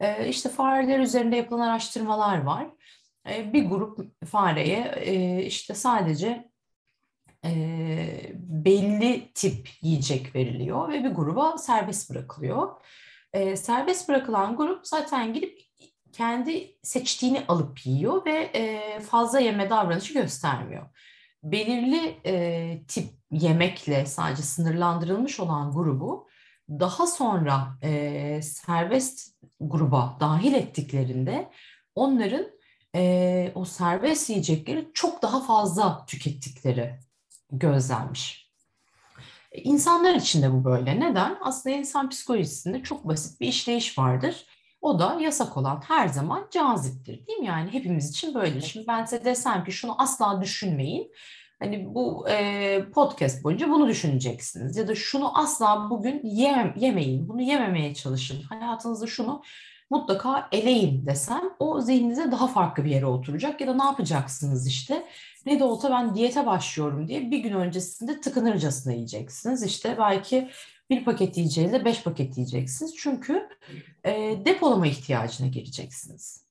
E, 0.00 0.28
işte 0.28 0.48
fareler 0.48 0.98
üzerinde 0.98 1.36
yapılan 1.36 1.68
araştırmalar 1.68 2.42
var. 2.42 2.66
E, 3.28 3.52
bir 3.52 3.64
grup 3.64 4.26
fareye 4.26 4.94
e, 4.96 5.42
işte 5.42 5.74
sadece 5.74 6.50
belli 8.34 9.32
tip 9.34 9.68
yiyecek 9.82 10.34
veriliyor 10.34 10.88
ve 10.88 11.04
bir 11.04 11.10
gruba 11.10 11.58
serbest 11.58 12.10
bırakılıyor. 12.10 12.68
Serbest 13.54 14.08
bırakılan 14.08 14.56
grup 14.56 14.86
zaten 14.86 15.34
gidip 15.34 15.60
kendi 16.12 16.76
seçtiğini 16.82 17.42
alıp 17.48 17.86
yiyor 17.86 18.26
ve 18.26 18.50
fazla 19.10 19.40
yeme 19.40 19.70
davranışı 19.70 20.14
göstermiyor. 20.14 20.86
Belirli 21.42 22.16
tip 22.88 23.08
yemekle 23.30 24.06
sadece 24.06 24.42
sınırlandırılmış 24.42 25.40
olan 25.40 25.72
grubu 25.72 26.28
daha 26.68 27.06
sonra 27.06 27.78
serbest 28.42 29.36
gruba 29.60 30.16
dahil 30.20 30.54
ettiklerinde 30.54 31.50
onların 31.94 32.46
e, 32.94 33.52
o 33.54 33.64
serbest 33.64 34.30
yiyecekleri 34.30 34.88
çok 34.94 35.22
daha 35.22 35.40
fazla 35.40 36.06
tükettikleri 36.06 36.98
gözlenmiş. 37.52 38.46
İnsanlar 39.52 40.14
için 40.14 40.42
de 40.42 40.52
bu 40.52 40.64
böyle. 40.64 41.00
Neden? 41.00 41.38
Aslında 41.40 41.76
insan 41.76 42.08
psikolojisinde 42.08 42.82
çok 42.82 43.08
basit 43.08 43.40
bir 43.40 43.48
işleyiş 43.48 43.98
vardır. 43.98 44.46
O 44.80 44.98
da 44.98 45.18
yasak 45.20 45.56
olan 45.56 45.82
her 45.88 46.08
zaman 46.08 46.48
caziptir 46.50 47.26
değil 47.26 47.38
mi? 47.38 47.46
Yani 47.46 47.72
hepimiz 47.72 48.10
için 48.10 48.34
böyle. 48.34 48.60
Şimdi 48.60 48.86
ben 48.86 49.04
size 49.04 49.24
desem 49.24 49.64
ki 49.64 49.72
şunu 49.72 50.02
asla 50.02 50.42
düşünmeyin. 50.42 51.12
Hani 51.58 51.94
bu 51.94 52.28
e, 52.28 52.84
podcast 52.94 53.44
boyunca 53.44 53.68
bunu 53.68 53.88
düşüneceksiniz. 53.88 54.76
Ya 54.76 54.88
da 54.88 54.94
şunu 54.94 55.38
asla 55.38 55.90
bugün 55.90 56.20
yem, 56.24 56.74
yemeyin, 56.76 57.28
bunu 57.28 57.42
yememeye 57.42 57.94
çalışın. 57.94 58.42
Hayatınızda 58.42 59.06
şunu 59.06 59.42
mutlaka 59.90 60.48
eleyin 60.52 61.06
desem 61.06 61.42
o 61.58 61.80
zihninize 61.80 62.32
daha 62.32 62.46
farklı 62.46 62.84
bir 62.84 62.90
yere 62.90 63.06
oturacak. 63.06 63.60
Ya 63.60 63.66
da 63.66 63.74
ne 63.74 63.84
yapacaksınız 63.84 64.66
işte? 64.66 65.06
Ne 65.46 65.60
de 65.60 65.64
olsa 65.64 65.90
ben 65.90 66.14
diyete 66.14 66.46
başlıyorum 66.46 67.08
diye 67.08 67.30
bir 67.30 67.38
gün 67.38 67.52
öncesinde 67.52 68.20
tıkınırcasına 68.20 68.92
yiyeceksiniz. 68.92 69.62
İşte 69.62 69.96
belki 69.98 70.50
bir 70.90 71.04
paket 71.04 71.36
yiyeceğinize 71.36 71.84
beş 71.84 72.02
paket 72.02 72.36
yiyeceksiniz. 72.36 72.94
Çünkü 72.98 73.48
e, 74.04 74.12
depolama 74.44 74.86
ihtiyacına 74.86 75.48
gireceksiniz. 75.48 76.46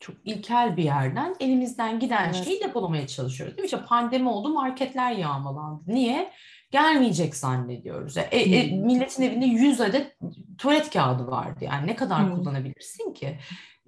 Çok 0.00 0.16
ilkel 0.24 0.76
bir 0.76 0.84
yerden 0.84 1.36
elimizden 1.40 2.00
giden 2.00 2.32
evet. 2.34 2.44
şeyi 2.44 2.60
depolamaya 2.60 3.06
çalışıyoruz. 3.06 3.56
Değil 3.56 3.62
mi? 3.62 3.66
İşte 3.66 3.84
pandemi 3.88 4.28
oldu 4.28 4.48
marketler 4.48 5.12
yağmalandı. 5.12 5.82
Niye? 5.86 6.32
Gelmeyecek 6.76 7.36
zannediyoruz. 7.36 8.16
E, 8.16 8.20
e, 8.20 8.76
milletin 8.76 9.22
evinde 9.22 9.46
100 9.46 9.80
adet 9.80 10.16
tuvalet 10.58 10.90
kağıdı 10.90 11.26
vardı. 11.26 11.58
Yani 11.60 11.86
ne 11.86 11.96
kadar 11.96 12.22
hmm. 12.22 12.36
kullanabilirsin 12.36 13.12
ki? 13.12 13.38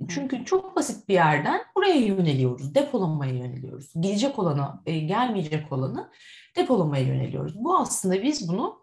Çünkü 0.08 0.44
çok 0.44 0.76
basit 0.76 1.08
bir 1.08 1.14
yerden 1.14 1.60
buraya 1.76 1.96
yöneliyoruz, 1.96 2.74
depolamaya 2.74 3.32
yöneliyoruz. 3.32 3.92
Gidecek 3.94 4.38
olanı, 4.38 4.80
e, 4.86 4.98
gelmeyecek 4.98 5.72
olanı 5.72 6.10
depolamaya 6.56 7.04
yöneliyoruz. 7.04 7.64
Bu 7.64 7.78
aslında 7.78 8.22
biz 8.22 8.48
bunu 8.48 8.78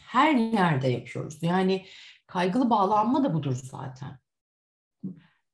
her 0.00 0.34
yerde 0.34 0.88
yapıyoruz. 0.88 1.42
Yani 1.42 1.84
kaygılı 2.26 2.70
bağlanma 2.70 3.24
da 3.24 3.34
budur 3.34 3.60
zaten. 3.62 4.18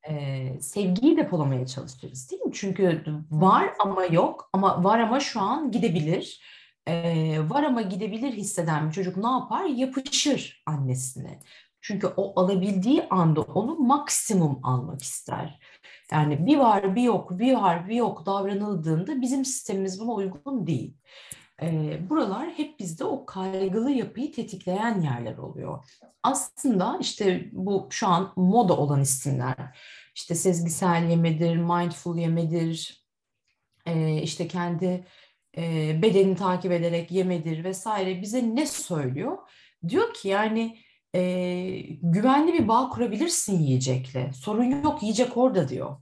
Ee, 0.09 0.59
sevgiyi 0.61 1.17
depolamaya 1.17 1.67
çalışırız 1.67 2.31
değil 2.31 2.43
mi? 2.43 2.53
Çünkü 2.55 3.05
var 3.31 3.71
ama 3.79 4.05
yok 4.05 4.51
ama 4.53 4.85
var 4.85 4.99
ama 4.99 5.21
şu 5.21 5.41
an 5.41 5.71
gidebilir. 5.71 6.41
Var 7.51 7.63
ama 7.63 7.83
gidebilir 7.83 8.33
hisseden 8.33 8.89
bir 8.89 8.95
çocuk 8.95 9.17
ne 9.17 9.31
yapar? 9.31 9.65
Yapışır 9.65 10.63
annesine. 10.67 11.41
Çünkü 11.81 12.07
o 12.07 12.41
alabildiği 12.41 13.07
anda 13.11 13.41
onu 13.41 13.77
maksimum 13.77 14.61
almak 14.63 15.03
ister. 15.03 15.61
Yani 16.13 16.47
bir 16.47 16.59
var 16.59 16.97
bir 16.97 17.03
yok, 17.03 17.39
bir 17.39 17.55
var 17.55 17.89
bir 17.89 17.95
yok 17.95 18.27
davranıldığında 18.27 19.21
bizim 19.21 19.45
sistemimiz 19.45 20.01
buna 20.01 20.13
uygun 20.13 20.67
değil. 20.67 20.97
E, 21.63 21.99
buralar 22.11 22.51
hep 22.51 22.79
bizde 22.79 23.05
o 23.05 23.27
kaygılı 23.27 23.91
yapıyı 23.91 24.33
tetikleyen 24.33 25.01
yerler 25.01 25.37
oluyor. 25.39 25.85
Aslında 26.23 26.99
işte 27.01 27.51
bu 27.53 27.89
şu 27.91 28.07
an 28.07 28.33
moda 28.37 28.77
olan 28.77 29.01
isimler, 29.01 29.79
işte 30.15 30.35
sezgisel 30.35 31.11
yemedir, 31.11 31.57
mindful 31.57 32.19
yemedir, 32.19 33.05
e, 33.87 34.23
işte 34.23 34.49
kendi 34.49 35.07
e, 35.59 36.03
bedenini 36.03 36.37
takip 36.37 36.73
ederek 36.73 37.11
yemedir 37.11 37.65
vesaire 37.65 38.23
bize 38.23 38.55
ne 38.55 38.67
söylüyor? 38.67 39.39
Diyor 39.89 40.15
ki 40.15 40.29
yani 40.29 40.79
e, 41.15 41.21
güvenli 42.03 42.53
bir 42.53 42.69
bağ 42.69 42.89
kurabilirsin 42.89 43.59
yiyecekle. 43.59 44.33
Sorun 44.33 44.83
yok 44.83 45.03
yiyecek 45.03 45.37
orada 45.37 45.69
diyor 45.69 45.97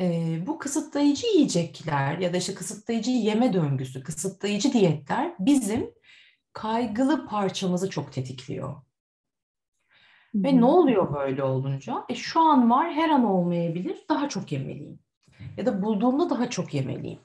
e, 0.00 0.38
bu 0.46 0.58
kısıtlayıcı 0.58 1.26
yiyecekler 1.26 2.18
ya 2.18 2.32
da 2.32 2.36
işte 2.36 2.54
kısıtlayıcı 2.54 3.10
yeme 3.10 3.52
döngüsü, 3.52 4.02
kısıtlayıcı 4.02 4.72
diyetler 4.72 5.34
bizim 5.38 5.90
kaygılı 6.52 7.26
parçamızı 7.26 7.90
çok 7.90 8.12
tetikliyor. 8.12 8.76
Hmm. 10.32 10.44
Ve 10.44 10.56
ne 10.56 10.64
oluyor 10.64 11.14
böyle 11.14 11.42
olunca? 11.42 12.04
E 12.08 12.14
şu 12.14 12.40
an 12.40 12.70
var, 12.70 12.92
her 12.92 13.08
an 13.08 13.24
olmayabilir, 13.24 13.98
daha 14.08 14.28
çok 14.28 14.52
yemeliyim. 14.52 14.98
Ya 15.56 15.66
da 15.66 15.82
bulduğumda 15.82 16.30
daha 16.30 16.50
çok 16.50 16.74
yemeliyim. 16.74 17.18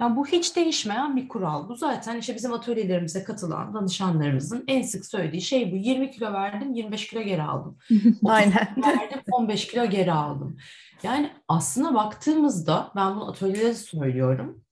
Yani 0.00 0.16
bu 0.16 0.26
hiç 0.26 0.56
değişmeyen 0.56 1.16
bir 1.16 1.28
kural. 1.28 1.68
Bu 1.68 1.76
zaten 1.76 2.16
işte 2.16 2.34
bizim 2.34 2.52
atölyelerimize 2.52 3.24
katılan 3.24 3.74
danışanlarımızın 3.74 4.64
en 4.68 4.82
sık 4.82 5.06
söylediği 5.06 5.42
şey 5.42 5.72
bu. 5.72 5.76
20 5.76 6.10
kilo 6.10 6.32
verdim, 6.32 6.74
25 6.74 7.06
kilo 7.06 7.22
geri 7.22 7.42
aldım. 7.42 7.78
Aynen. 8.24 8.74
verdim, 8.76 9.20
15 9.32 9.66
kilo 9.66 9.86
geri 9.86 10.12
aldım. 10.12 10.56
Yani 11.02 11.30
aslına 11.48 11.94
baktığımızda 11.94 12.92
ben 12.96 13.16
bunu 13.16 13.30
atölyede 13.30 13.74
söylüyorum. 13.74 14.64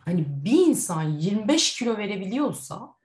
Hani 0.00 0.24
bir 0.28 0.66
insan 0.66 1.02
25 1.02 1.78
kilo 1.78 1.96
verebiliyorsa 1.96 2.98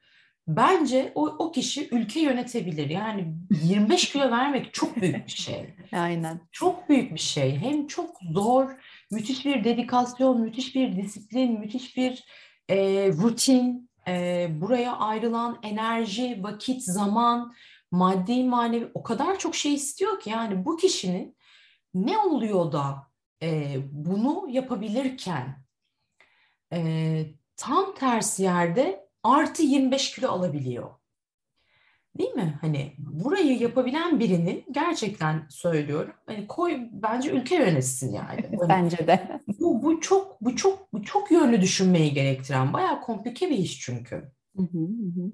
bence 0.48 1.12
o, 1.16 1.26
o 1.28 1.52
kişi 1.52 1.90
ülke 1.92 2.20
yönetebilir. 2.20 2.90
Yani 2.90 3.36
25 3.64 4.12
kilo 4.12 4.32
vermek 4.32 4.74
çok 4.74 5.02
büyük 5.02 5.28
bir 5.28 5.32
şey. 5.32 5.76
Aynen. 5.94 6.40
Çok 6.52 6.90
büyük 6.90 7.14
bir 7.14 7.20
şey. 7.20 7.58
Hem 7.58 7.88
çok 7.88 8.16
zor, 8.32 8.72
müthiş 9.14 9.46
bir 9.46 9.64
dedikasyon, 9.64 10.42
müthiş 10.42 10.76
bir 10.76 10.96
disiplin, 10.96 11.60
müthiş 11.60 11.98
bir 11.98 12.26
e, 12.70 13.08
rutin, 13.08 13.90
e, 14.08 14.48
buraya 14.62 14.98
ayrılan 14.98 15.60
enerji, 15.64 16.44
vakit, 16.44 16.84
zaman, 16.84 17.54
maddi, 17.92 18.44
manevi 18.44 18.92
o 18.94 19.04
kadar 19.04 19.40
çok 19.40 19.56
şey 19.56 19.74
istiyor 19.74 20.20
ki 20.20 20.30
yani 20.30 20.66
bu 20.66 20.78
kişinin 20.78 21.38
ne 21.94 22.18
oluyor 22.18 22.72
da 22.72 23.08
e, 23.44 23.76
bunu 23.92 24.46
yapabilirken 24.50 25.66
e, 26.74 27.26
tam 27.58 27.96
tersi 27.96 28.44
yerde 28.44 29.10
artı 29.24 29.64
25 29.64 30.16
kilo 30.16 30.30
alabiliyor. 30.30 31.03
Değil 32.18 32.34
mi? 32.34 32.58
Hani 32.62 32.94
burayı 32.98 33.60
yapabilen 33.60 34.20
birinin 34.20 34.66
gerçekten 34.72 35.46
söylüyorum. 35.50 36.14
Hani 36.26 36.48
koy 36.48 36.78
bence 36.92 37.32
ülke 37.32 37.56
yönetsin 37.56 38.14
yani. 38.14 38.28
Hani 38.60 38.70
bence 38.70 39.08
de. 39.08 39.40
Bu, 39.60 39.84
bu 39.84 40.02
çok 40.02 40.42
bu 40.42 40.56
çok 40.56 40.94
bu 40.94 41.04
çok 41.04 41.32
yönlü 41.32 41.62
düşünmeyi 41.62 42.14
gerektiren 42.14 42.74
bayağı 42.74 43.02
komplike 43.02 43.50
bir 43.50 43.58
iş 43.58 43.80
çünkü. 43.80 44.16
Hı 44.58 44.62
hı 44.62 44.80
hı. 45.16 45.32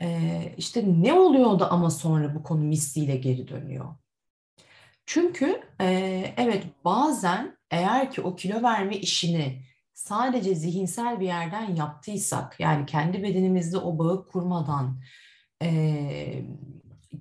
Ee, 0.00 0.54
işte 0.56 0.84
ne 1.02 1.12
oluyor 1.12 1.58
da 1.58 1.70
ama 1.70 1.90
sonra 1.90 2.34
bu 2.34 2.42
konu 2.42 2.64
misliyle 2.64 3.16
geri 3.16 3.48
dönüyor. 3.48 3.94
Çünkü 5.06 5.62
e, 5.80 5.86
evet 6.36 6.64
bazen 6.84 7.56
eğer 7.70 8.10
ki 8.10 8.20
o 8.20 8.36
kilo 8.36 8.62
verme 8.62 8.96
işini 8.96 9.62
sadece 9.94 10.54
zihinsel 10.54 11.20
bir 11.20 11.26
yerden 11.26 11.74
yaptıysak 11.74 12.60
yani 12.60 12.86
kendi 12.86 13.22
bedenimizde 13.22 13.78
o 13.78 13.98
bağı 13.98 14.28
kurmadan 14.28 15.00
e, 15.62 16.44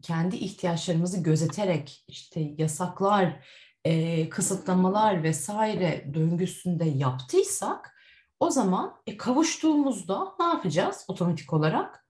kendi 0.02 0.36
ihtiyaçlarımızı 0.36 1.24
gözeterek 1.24 2.06
işte 2.08 2.54
yasaklar, 2.58 3.46
e, 3.86 4.30
kısıtlamalar 4.30 5.24
vesaire 5.24 6.12
döngüsünde 6.13 6.86
yaptıysak 6.86 7.93
O 8.39 8.50
zaman 8.50 8.93
e, 9.08 9.17
kavuştuğumuzda 9.17 10.36
ne 10.39 10.46
yapacağız 10.46 11.06
otomatik 11.08 11.54
olarak? 11.54 12.08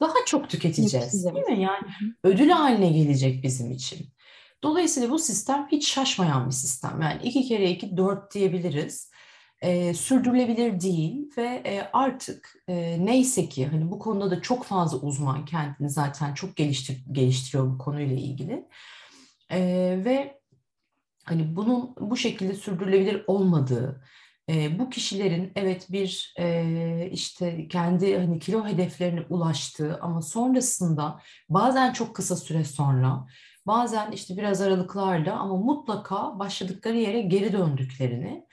Daha 0.00 0.14
çok 0.26 0.50
tüketeceğiz 0.50 1.24
değil 1.24 1.46
mi? 1.46 1.60
Yani 1.60 1.82
ödül 2.24 2.50
haline 2.50 2.92
gelecek 2.92 3.44
bizim 3.44 3.70
için. 3.70 4.08
Dolayısıyla 4.62 5.10
bu 5.10 5.18
sistem 5.18 5.68
hiç 5.72 5.88
şaşmayan 5.88 6.46
bir 6.46 6.52
sistem. 6.52 7.02
Yani 7.02 7.22
iki 7.22 7.48
kere 7.48 7.70
iki 7.70 7.96
dört 7.96 8.34
diyebiliriz. 8.34 9.10
E, 9.64 9.94
sürdürülebilir 9.94 10.80
değil 10.80 11.30
ve 11.36 11.62
e, 11.66 11.90
artık 11.92 12.62
e, 12.68 13.06
neyse 13.06 13.48
ki 13.48 13.66
hani 13.66 13.90
bu 13.90 13.98
konuda 13.98 14.30
da 14.30 14.42
çok 14.42 14.64
fazla 14.64 14.98
uzman 14.98 15.44
kendini 15.44 15.90
zaten 15.90 16.34
çok 16.34 16.56
geliştir 16.56 17.04
geliştiriyor 17.12 17.70
bu 17.70 17.78
konuyla 17.78 18.16
ilgili. 18.16 18.68
E, 19.50 19.60
ve 20.04 20.40
hani 21.24 21.56
bunun 21.56 21.94
bu 22.00 22.16
şekilde 22.16 22.54
sürdürülebilir 22.54 23.24
olmadığı, 23.26 24.04
e, 24.50 24.78
bu 24.78 24.90
kişilerin 24.90 25.52
evet 25.56 25.86
bir 25.92 26.34
e, 26.38 27.08
işte 27.12 27.68
kendi 27.68 28.18
hani 28.18 28.38
kilo 28.38 28.66
hedeflerine 28.66 29.20
ulaştığı 29.28 29.98
ama 30.00 30.22
sonrasında 30.22 31.20
bazen 31.48 31.92
çok 31.92 32.16
kısa 32.16 32.36
süre 32.36 32.64
sonra 32.64 33.26
bazen 33.66 34.12
işte 34.12 34.36
biraz 34.36 34.60
aralıklarla 34.60 35.38
ama 35.38 35.56
mutlaka 35.56 36.38
başladıkları 36.38 36.96
yere 36.96 37.20
geri 37.20 37.52
döndüklerini 37.52 38.46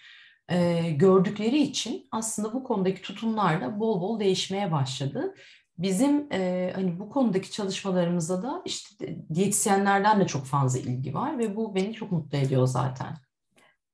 e, 0.52 0.92
gördükleri 0.92 1.62
için 1.62 2.08
aslında 2.12 2.54
bu 2.54 2.64
konudaki 2.64 3.02
tutumlar 3.02 3.62
da 3.62 3.80
bol 3.80 4.02
bol 4.02 4.20
değişmeye 4.20 4.72
başladı. 4.72 5.36
Bizim 5.78 6.34
e, 6.34 6.72
hani 6.76 7.00
bu 7.00 7.10
konudaki 7.10 7.52
çalışmalarımızda 7.52 8.44
da 8.44 8.62
işte 8.66 9.18
diyetisyenlerden 9.34 10.20
de 10.20 10.28
çok 10.28 10.46
fazla 10.46 10.80
ilgi 10.80 11.14
var 11.14 11.40
ve 11.40 11.56
bu 11.56 11.76
beni 11.76 11.94
çok 11.94 12.12
mutlu 12.12 12.38
ediyor 12.38 12.68
zaten. 12.68 13.18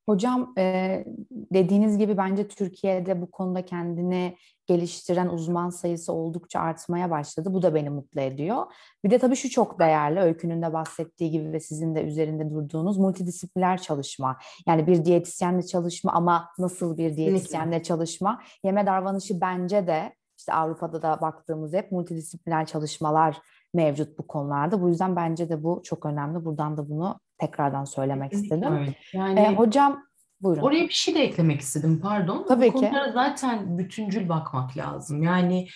Hocam 0.10 0.54
e, 0.58 1.06
dediğiniz 1.32 1.98
gibi 1.98 2.18
bence 2.18 2.48
Türkiye'de 2.48 3.22
bu 3.22 3.32
konuda 3.32 3.66
kendini 3.66 4.38
geliştiren 4.66 5.28
uzman 5.28 5.70
sayısı 5.70 6.14
oldukça 6.14 6.60
artmaya 6.60 7.12
başladı. 7.12 7.54
Bu 7.54 7.62
da 7.62 7.76
beni 7.76 7.90
mutlu 7.90 8.22
ediyor. 8.22 8.66
Bir 9.04 9.10
de 9.10 9.18
tabii 9.18 9.36
şu 9.36 9.50
çok 9.50 9.80
değerli, 9.80 10.20
Öykü'nün 10.20 10.62
de 10.62 10.74
bahsettiği 10.74 11.32
gibi 11.32 11.52
ve 11.52 11.60
sizin 11.60 11.96
de 11.96 12.04
üzerinde 12.04 12.50
durduğunuz 12.50 12.98
multidisipliner 12.98 13.82
çalışma. 13.82 14.38
Yani 14.68 14.88
bir 14.88 15.06
diyetisyenle 15.06 15.62
çalışma 15.62 16.12
ama 16.12 16.50
nasıl 16.60 16.98
bir 16.98 17.16
diyetisyenle 17.16 17.84
çalışma? 17.84 18.42
Yeme 18.64 18.86
davranışı 18.86 19.42
bence 19.42 19.88
de 19.88 20.16
işte 20.38 20.54
Avrupa'da 20.54 21.02
da 21.02 21.22
baktığımız 21.22 21.74
hep 21.74 21.92
multidisipliner 21.92 22.66
çalışmalar 22.66 23.38
mevcut 23.74 24.20
bu 24.20 24.28
konularda. 24.28 24.82
Bu 24.82 24.90
yüzden 24.90 25.16
bence 25.16 25.50
de 25.50 25.64
bu 25.64 25.82
çok 25.84 26.06
önemli. 26.06 26.46
Buradan 26.46 26.78
da 26.78 26.90
bunu 26.90 27.20
tekrardan 27.40 27.86
söylemek 27.86 28.34
istedim. 28.34 28.74
Evet. 28.78 28.96
Yani 29.14 29.40
ee, 29.40 29.56
hocam 29.56 30.04
buyurun. 30.42 30.62
Oraya 30.62 30.84
bir 30.84 30.94
şey 30.94 31.16
de 31.16 31.24
eklemek 31.24 31.62
istedim 31.62 32.00
pardon. 32.02 32.46
Tabii 32.48 32.74
bu 32.74 32.80
ki. 32.80 32.86
Konulara 32.86 33.12
zaten 33.12 33.78
bütüncül 33.78 34.30
bakmak 34.30 34.78
lazım. 34.78 35.24
Yani 35.24 35.68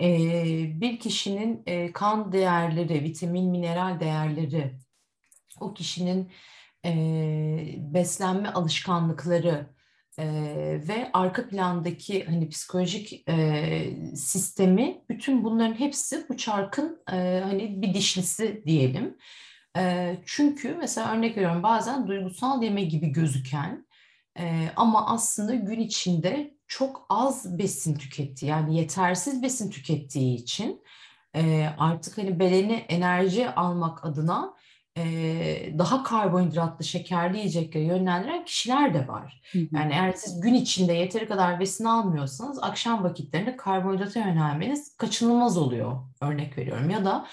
e, 0.00 0.08
bir 0.80 1.00
kişinin 1.00 1.62
e, 1.66 1.92
kan 1.92 2.32
değerleri, 2.32 3.04
vitamin, 3.04 3.50
mineral 3.50 4.00
değerleri, 4.00 4.78
o 5.60 5.74
kişinin 5.74 6.32
e, 6.84 6.92
beslenme 7.78 8.48
alışkanlıkları, 8.48 9.66
e, 10.18 10.24
ve 10.88 11.10
arka 11.12 11.48
plandaki 11.48 12.24
hani 12.24 12.48
psikolojik 12.48 13.28
e, 13.28 13.96
sistemi 14.16 15.04
bütün 15.08 15.44
bunların 15.44 15.74
hepsi 15.74 16.26
bu 16.28 16.36
çarkın 16.36 17.02
e, 17.12 17.40
hani 17.44 17.82
bir 17.82 17.94
dişlisi 17.94 18.62
diyelim. 18.66 19.16
E, 19.76 20.16
çünkü 20.26 20.74
mesela 20.74 21.12
örnek 21.12 21.36
veriyorum 21.36 21.62
bazen 21.62 22.06
duygusal 22.06 22.62
yeme 22.62 22.82
gibi 22.82 23.08
gözüken 23.08 23.86
e, 24.38 24.68
ama 24.76 25.06
aslında 25.06 25.54
gün 25.54 25.80
içinde 25.80 26.54
çok 26.66 27.06
az 27.08 27.58
besin 27.58 27.94
tükettiği 27.94 28.50
yani 28.50 28.78
yetersiz 28.78 29.42
besin 29.42 29.70
tükettiği 29.70 30.36
için 30.36 30.82
e, 31.36 31.68
artık 31.78 32.18
hani 32.18 32.40
bedeni 32.40 32.72
enerji 32.72 33.50
almak 33.50 34.04
adına 34.04 34.54
e, 34.98 35.04
daha 35.78 36.02
karbonhidratlı, 36.02 36.84
şekerli 36.84 37.36
yiyeceklere 37.36 37.84
yönlendiren 37.84 38.44
kişiler 38.44 38.94
de 38.94 39.08
var. 39.08 39.42
Hı 39.52 39.58
hı. 39.58 39.66
Yani 39.72 39.92
eğer 39.92 40.12
siz 40.12 40.40
gün 40.40 40.54
içinde 40.54 40.92
yeteri 40.92 41.28
kadar 41.28 41.60
besin 41.60 41.84
almıyorsanız 41.84 42.62
akşam 42.62 43.04
vakitlerinde 43.04 43.56
karbonhidrata 43.56 44.20
yönelmeniz 44.20 44.96
kaçınılmaz 44.96 45.58
oluyor. 45.58 45.92
Örnek 46.20 46.58
veriyorum. 46.58 46.90
Ya 46.90 47.04
da 47.04 47.26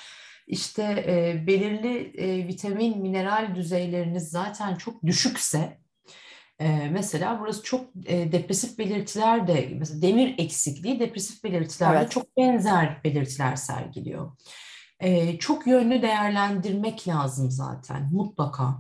işte 0.49 0.83
e, 1.07 1.47
belirli 1.47 2.13
e, 2.17 2.47
vitamin, 2.47 3.01
mineral 3.01 3.55
düzeyleriniz 3.55 4.29
zaten 4.29 4.75
çok 4.75 5.03
düşükse 5.03 5.79
ee, 6.62 6.89
mesela 6.91 7.39
burası 7.41 7.63
çok 7.63 7.81
e, 8.05 8.31
depresif 8.31 8.77
belirtiler 8.79 9.47
de 9.47 9.69
mesela 9.79 10.01
demir 10.01 10.35
eksikliği 10.38 10.99
depresif 10.99 11.43
belirtilerle 11.43 11.99
evet. 11.99 12.12
çok 12.12 12.38
benzer 12.38 13.03
belirtiler 13.03 13.55
sergiliyor 13.55 14.31
e, 14.99 15.38
çok 15.38 15.67
yönlü 15.67 16.01
değerlendirmek 16.01 17.07
lazım 17.07 17.51
zaten 17.51 18.09
mutlaka. 18.12 18.75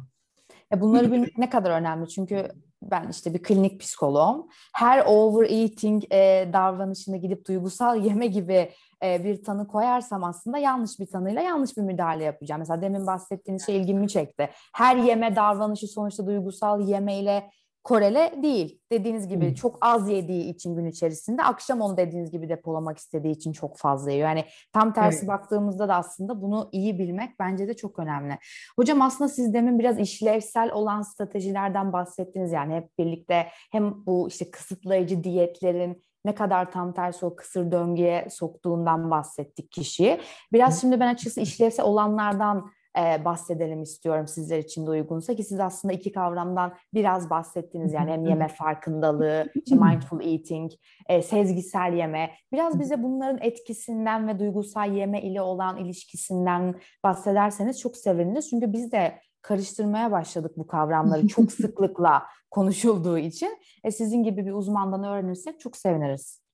E 0.73 0.81
bunları 0.81 1.11
bilmek 1.11 1.37
ne 1.37 1.49
kadar 1.49 1.71
önemli 1.71 2.09
çünkü 2.09 2.51
ben 2.81 3.07
işte 3.11 3.33
bir 3.33 3.43
klinik 3.43 3.81
psikoloğum. 3.81 4.47
Her 4.73 5.03
overeating 5.05 6.03
e, 6.13 6.49
davranışını 6.53 7.17
gidip 7.17 7.47
duygusal 7.47 7.95
yeme 8.05 8.27
gibi 8.27 8.71
e, 9.03 9.23
bir 9.23 9.43
tanı 9.43 9.67
koyarsam 9.67 10.23
aslında 10.23 10.57
yanlış 10.57 10.99
bir 10.99 11.05
tanıyla 11.05 11.41
yanlış 11.41 11.77
bir 11.77 11.81
müdahale 11.81 12.23
yapacağım. 12.23 12.59
Mesela 12.59 12.81
demin 12.81 13.07
bahsettiğiniz 13.07 13.65
şey 13.65 13.77
ilgimi 13.77 14.07
çekti. 14.07 14.49
Her 14.73 14.95
yeme 14.95 15.35
davranışı 15.35 15.87
sonuçta 15.87 16.27
duygusal 16.27 16.81
yemeyle 16.81 17.49
korele 17.89 18.33
değil. 18.43 18.79
Dediğiniz 18.91 19.27
gibi 19.27 19.47
hmm. 19.47 19.53
çok 19.53 19.77
az 19.81 20.09
yediği 20.09 20.53
için 20.53 20.75
gün 20.75 20.85
içerisinde 20.85 21.43
akşam 21.43 21.81
onu 21.81 21.97
dediğiniz 21.97 22.31
gibi 22.31 22.49
depolamak 22.49 22.97
istediği 22.97 23.31
için 23.31 23.51
çok 23.51 23.77
fazla 23.77 24.11
yiyor. 24.11 24.27
Yani 24.27 24.45
tam 24.73 24.93
tersi 24.93 25.17
evet. 25.17 25.27
baktığımızda 25.27 25.87
da 25.87 25.95
aslında 25.95 26.41
bunu 26.41 26.69
iyi 26.71 26.99
bilmek 26.99 27.39
bence 27.39 27.67
de 27.67 27.73
çok 27.73 27.99
önemli. 27.99 28.37
Hocam 28.75 29.01
aslında 29.01 29.29
siz 29.29 29.53
demin 29.53 29.79
biraz 29.79 29.99
işlevsel 29.99 30.71
olan 30.71 31.01
stratejilerden 31.01 31.93
bahsettiniz. 31.93 32.51
Yani 32.51 32.75
hep 32.75 32.97
birlikte 32.97 33.47
hem 33.71 34.05
bu 34.05 34.27
işte 34.27 34.51
kısıtlayıcı 34.51 35.23
diyetlerin 35.23 36.03
ne 36.25 36.35
kadar 36.35 36.71
tam 36.71 36.93
tersi 36.93 37.25
o 37.25 37.35
kısır 37.35 37.71
döngüye 37.71 38.27
soktuğundan 38.29 39.11
bahsettik 39.11 39.71
kişiyi. 39.71 40.21
Biraz 40.53 40.81
şimdi 40.81 40.99
ben 40.99 41.07
açıkçası 41.13 41.41
işlevsel 41.41 41.85
olanlardan 41.85 42.71
e, 42.97 43.25
bahsedelim 43.25 43.81
istiyorum 43.81 44.27
sizler 44.27 44.59
için 44.59 44.85
de 44.85 44.89
uygunsa 44.89 45.35
ki 45.35 45.43
siz 45.43 45.59
aslında 45.59 45.93
iki 45.93 46.11
kavramdan 46.11 46.73
biraz 46.93 47.29
bahsettiniz 47.29 47.93
yani 47.93 48.11
hem 48.11 48.25
yeme 48.25 48.47
farkındalığı, 48.47 49.49
işte 49.55 49.75
mindful 49.85 50.21
eating, 50.21 50.71
e, 51.09 51.21
sezgisel 51.21 51.93
yeme. 51.93 52.31
Biraz 52.51 52.79
bize 52.79 53.03
bunların 53.03 53.39
etkisinden 53.41 54.27
ve 54.27 54.39
duygusal 54.39 54.93
yeme 54.93 55.21
ile 55.21 55.41
olan 55.41 55.77
ilişkisinden 55.77 56.75
bahsederseniz 57.03 57.79
çok 57.79 57.97
seviniriz. 57.97 58.49
Çünkü 58.49 58.73
biz 58.73 58.91
de 58.91 59.19
karıştırmaya 59.41 60.11
başladık 60.11 60.51
bu 60.57 60.67
kavramları 60.67 61.27
çok 61.27 61.51
sıklıkla 61.51 62.23
konuşulduğu 62.51 63.17
için. 63.17 63.57
E, 63.83 63.91
sizin 63.91 64.23
gibi 64.23 64.45
bir 64.45 64.51
uzmandan 64.51 65.03
öğrenirsek 65.03 65.59
çok 65.59 65.77
seviniriz. 65.77 66.48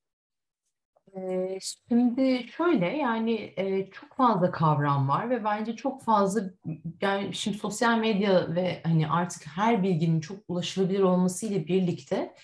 Şimdi 1.88 2.46
şöyle 2.56 2.86
yani 2.86 3.54
çok 3.92 4.16
fazla 4.16 4.50
kavram 4.50 5.08
var 5.08 5.30
ve 5.30 5.44
bence 5.44 5.76
çok 5.76 6.04
fazla 6.04 6.40
yani 7.00 7.34
şimdi 7.34 7.58
sosyal 7.58 7.98
medya 7.98 8.54
ve 8.54 8.80
hani 8.84 9.08
artık 9.08 9.46
her 9.46 9.82
bilginin 9.82 10.20
çok 10.20 10.38
ulaşılabilir 10.48 11.00
olmasıyla 11.00 11.66
birlikte 11.66 12.34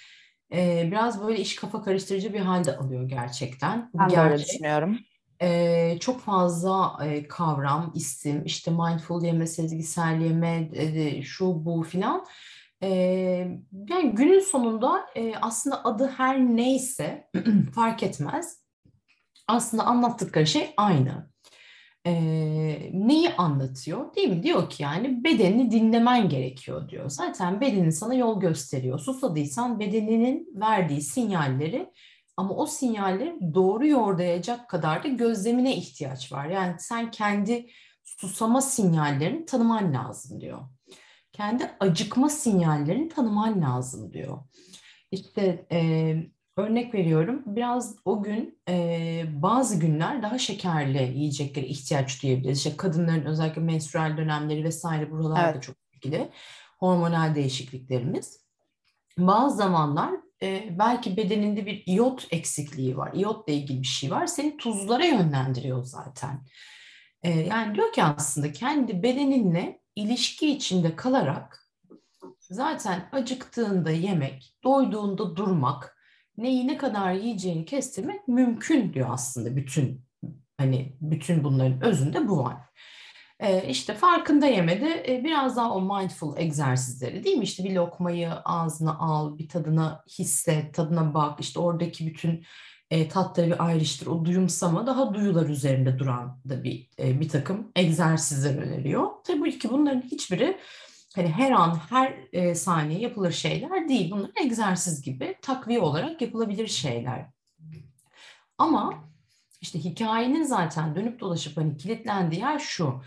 biraz 0.90 1.26
böyle 1.26 1.40
iş 1.40 1.56
kafa 1.56 1.82
karıştırıcı 1.82 2.32
bir 2.32 2.40
halde 2.40 2.76
alıyor 2.76 3.08
gerçekten. 3.08 3.90
Ben 3.94 4.10
de 4.10 4.20
öyle 4.20 4.38
düşünüyorum. 4.38 4.98
çok 6.00 6.20
fazla 6.20 6.98
kavram, 7.28 7.92
isim, 7.94 8.44
işte 8.44 8.70
mindful 8.70 9.24
yeme, 9.24 9.46
sezgisel 9.46 10.20
yeme, 10.20 10.70
şu 11.22 11.64
bu 11.64 11.82
filan. 11.82 12.26
yani 13.72 14.10
günün 14.12 14.40
sonunda 14.40 15.06
aslında 15.40 15.84
adı 15.84 16.06
her 16.16 16.40
neyse 16.40 17.28
fark 17.74 18.02
etmez 18.02 18.61
aslında 19.48 19.84
anlattıkları 19.84 20.46
şey 20.46 20.74
aynı. 20.76 21.32
Ee, 22.06 22.90
neyi 22.92 23.30
anlatıyor? 23.30 24.14
Değil 24.14 24.28
mi? 24.28 24.42
Diyor 24.42 24.70
ki 24.70 24.82
yani 24.82 25.24
bedenini 25.24 25.70
dinlemen 25.70 26.28
gerekiyor 26.28 26.88
diyor. 26.88 27.10
Zaten 27.10 27.60
bedenin 27.60 27.90
sana 27.90 28.14
yol 28.14 28.40
gösteriyor. 28.40 28.98
Susadıysan 28.98 29.80
bedeninin 29.80 30.60
verdiği 30.60 31.00
sinyalleri 31.00 31.92
ama 32.36 32.54
o 32.54 32.66
sinyalleri 32.66 33.54
doğru 33.54 33.86
yordayacak 33.86 34.70
kadar 34.70 35.04
da 35.04 35.08
gözlemine 35.08 35.76
ihtiyaç 35.76 36.32
var. 36.32 36.46
Yani 36.46 36.74
sen 36.78 37.10
kendi 37.10 37.66
susama 38.04 38.60
sinyallerini 38.60 39.44
tanıman 39.44 39.94
lazım 39.94 40.40
diyor. 40.40 40.60
Kendi 41.32 41.70
acıkma 41.80 42.28
sinyallerini 42.28 43.08
tanıman 43.08 43.62
lazım 43.62 44.12
diyor. 44.12 44.38
İşte 45.10 45.66
e, 45.72 46.16
Örnek 46.56 46.94
veriyorum 46.94 47.42
biraz 47.46 47.96
o 48.04 48.22
gün 48.22 48.58
e, 48.68 49.24
bazı 49.28 49.80
günler 49.80 50.22
daha 50.22 50.38
şekerli 50.38 51.18
yiyeceklere 51.18 51.66
ihtiyaç 51.66 52.22
duyabiliriz. 52.22 52.58
İşte 52.58 52.76
kadınların 52.76 53.24
özellikle 53.24 53.62
menstrual 53.62 54.16
dönemleri 54.16 54.64
vesaire 54.64 55.10
buralarda 55.10 55.50
evet. 55.50 55.62
çok 55.62 55.76
etkili. 55.92 56.30
Hormonal 56.78 57.34
değişikliklerimiz. 57.34 58.42
Bazı 59.18 59.56
zamanlar 59.56 60.12
e, 60.42 60.78
belki 60.78 61.16
bedeninde 61.16 61.66
bir 61.66 61.84
iot 61.86 62.26
eksikliği 62.30 62.96
var, 62.96 63.12
iotla 63.14 63.52
ilgili 63.52 63.82
bir 63.82 63.86
şey 63.86 64.10
var. 64.10 64.26
Seni 64.26 64.56
tuzlara 64.56 65.04
yönlendiriyor 65.04 65.82
zaten. 65.84 66.46
E, 67.22 67.30
yani 67.30 67.74
diyor 67.74 67.92
ki 67.92 68.02
aslında 68.02 68.52
kendi 68.52 69.02
bedeninle 69.02 69.80
ilişki 69.96 70.50
içinde 70.50 70.96
kalarak 70.96 71.62
zaten 72.40 73.08
acıktığında 73.12 73.90
yemek, 73.90 74.56
doyduğunda 74.64 75.36
durmak, 75.36 75.91
neyi 76.36 76.68
ne 76.68 76.76
kadar 76.76 77.12
yiyeceğini 77.12 77.64
kestirmek 77.64 78.28
mümkün 78.28 78.92
diyor 78.92 79.08
aslında 79.10 79.56
bütün 79.56 80.04
hani 80.58 80.96
bütün 81.00 81.44
bunların 81.44 81.82
özünde 81.82 82.28
bu 82.28 82.38
var. 82.38 82.56
Ee, 83.40 83.68
işte 83.68 83.94
farkında 83.94 84.46
yemede 84.46 85.04
e, 85.08 85.24
biraz 85.24 85.56
daha 85.56 85.74
o 85.74 85.80
mindful 85.80 86.36
egzersizleri 86.36 87.24
değil 87.24 87.36
mi? 87.36 87.44
İşte 87.44 87.64
bir 87.64 87.74
lokmayı 87.74 88.32
ağzına 88.32 88.98
al, 88.98 89.38
bir 89.38 89.48
tadına 89.48 90.04
hisset, 90.18 90.74
tadına 90.74 91.14
bak. 91.14 91.40
İşte 91.40 91.60
oradaki 91.60 92.06
bütün 92.06 92.44
e, 92.90 93.08
tatları 93.08 93.46
bir 93.46 93.66
ayrıştır. 93.66 94.06
O 94.06 94.24
duyumsama 94.24 94.86
daha 94.86 95.14
duyular 95.14 95.48
üzerinde 95.48 95.98
duran 95.98 96.40
da 96.48 96.64
bir 96.64 96.88
e, 96.98 97.20
bir 97.20 97.28
takım 97.28 97.72
egzersizler 97.76 98.58
öneriyor. 98.58 99.08
Tabii 99.26 99.58
ki 99.58 99.70
bunların 99.70 100.02
hiçbiri 100.02 100.58
hani 101.14 101.28
her 101.28 101.50
an 101.50 101.80
her 101.90 102.14
e, 102.32 102.54
saniye 102.54 103.00
yapılır 103.00 103.32
şeyler 103.32 103.88
değil. 103.88 104.10
Bunlar 104.10 104.30
egzersiz 104.44 105.02
gibi 105.02 105.36
takviye 105.42 105.80
olarak 105.80 106.22
yapılabilir 106.22 106.66
şeyler. 106.66 107.26
Ama 108.58 109.08
işte 109.60 109.84
hikayenin 109.84 110.42
zaten 110.42 110.94
dönüp 110.94 111.20
dolaşıp 111.20 111.56
hani 111.56 111.76
kilitlendiği 111.76 112.40
yer 112.40 112.58
şu. 112.58 113.02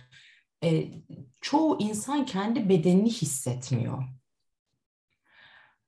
E, 0.64 0.88
çoğu 1.42 1.80
insan 1.80 2.26
kendi 2.26 2.70
bedenini 2.70 3.10
hissetmiyor. 3.10 4.04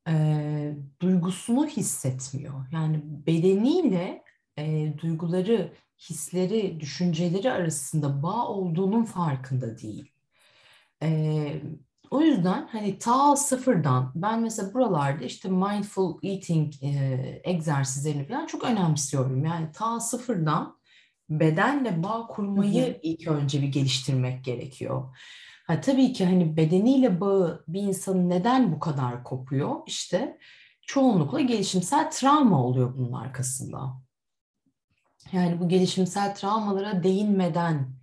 E, 0.10 0.78
duygusunu 1.02 1.68
hissetmiyor. 1.68 2.66
Yani 2.72 3.02
bedeniyle 3.04 4.24
e, 4.58 4.94
duyguları, 4.98 5.74
hisleri, 6.10 6.80
düşünceleri 6.80 7.52
arasında 7.52 8.24
bağ 8.24 8.48
olduğunun 8.48 9.04
farkında 9.04 9.78
değil. 9.78 10.12
E, 11.04 11.62
o 12.12 12.22
yüzden 12.22 12.68
hani 12.72 13.00
ta 13.00 13.36
sıfırdan 13.36 14.12
ben 14.16 14.42
mesela 14.42 14.74
buralarda 14.74 15.26
işte 15.26 15.50
mindful 15.50 16.20
eating 16.24 16.74
e, 16.84 17.42
egzersizlerini 17.44 18.28
falan 18.28 18.46
çok 18.46 18.64
önemsiyorum. 18.64 19.46
Yani 19.46 19.72
ta 19.74 20.00
sıfırdan 20.00 20.78
bedenle 21.30 22.04
bağ 22.04 22.28
kurmayı 22.28 22.86
hı 22.86 22.90
hı. 22.90 23.00
ilk 23.04 23.28
önce 23.28 23.62
bir 23.62 23.68
geliştirmek 23.68 24.46
gerekiyor. 24.46 25.18
Ha, 25.68 25.82
tabii 25.82 26.14
ki 26.14 26.26
hani 26.26 26.58
bedeniyle 26.58 27.22
bağı 27.22 27.64
bir 27.68 27.82
insanın 27.82 28.30
neden 28.30 28.72
bu 28.72 28.80
kadar 28.80 29.24
kopuyor? 29.24 29.76
İşte 29.88 30.38
çoğunlukla 30.82 31.42
gelişimsel 31.42 32.12
travma 32.12 32.64
oluyor 32.64 32.98
bunun 32.98 33.14
arkasında. 33.14 34.02
Yani 35.32 35.60
bu 35.60 35.70
gelişimsel 35.70 36.36
travmalara 36.36 37.04
değinmeden 37.04 37.97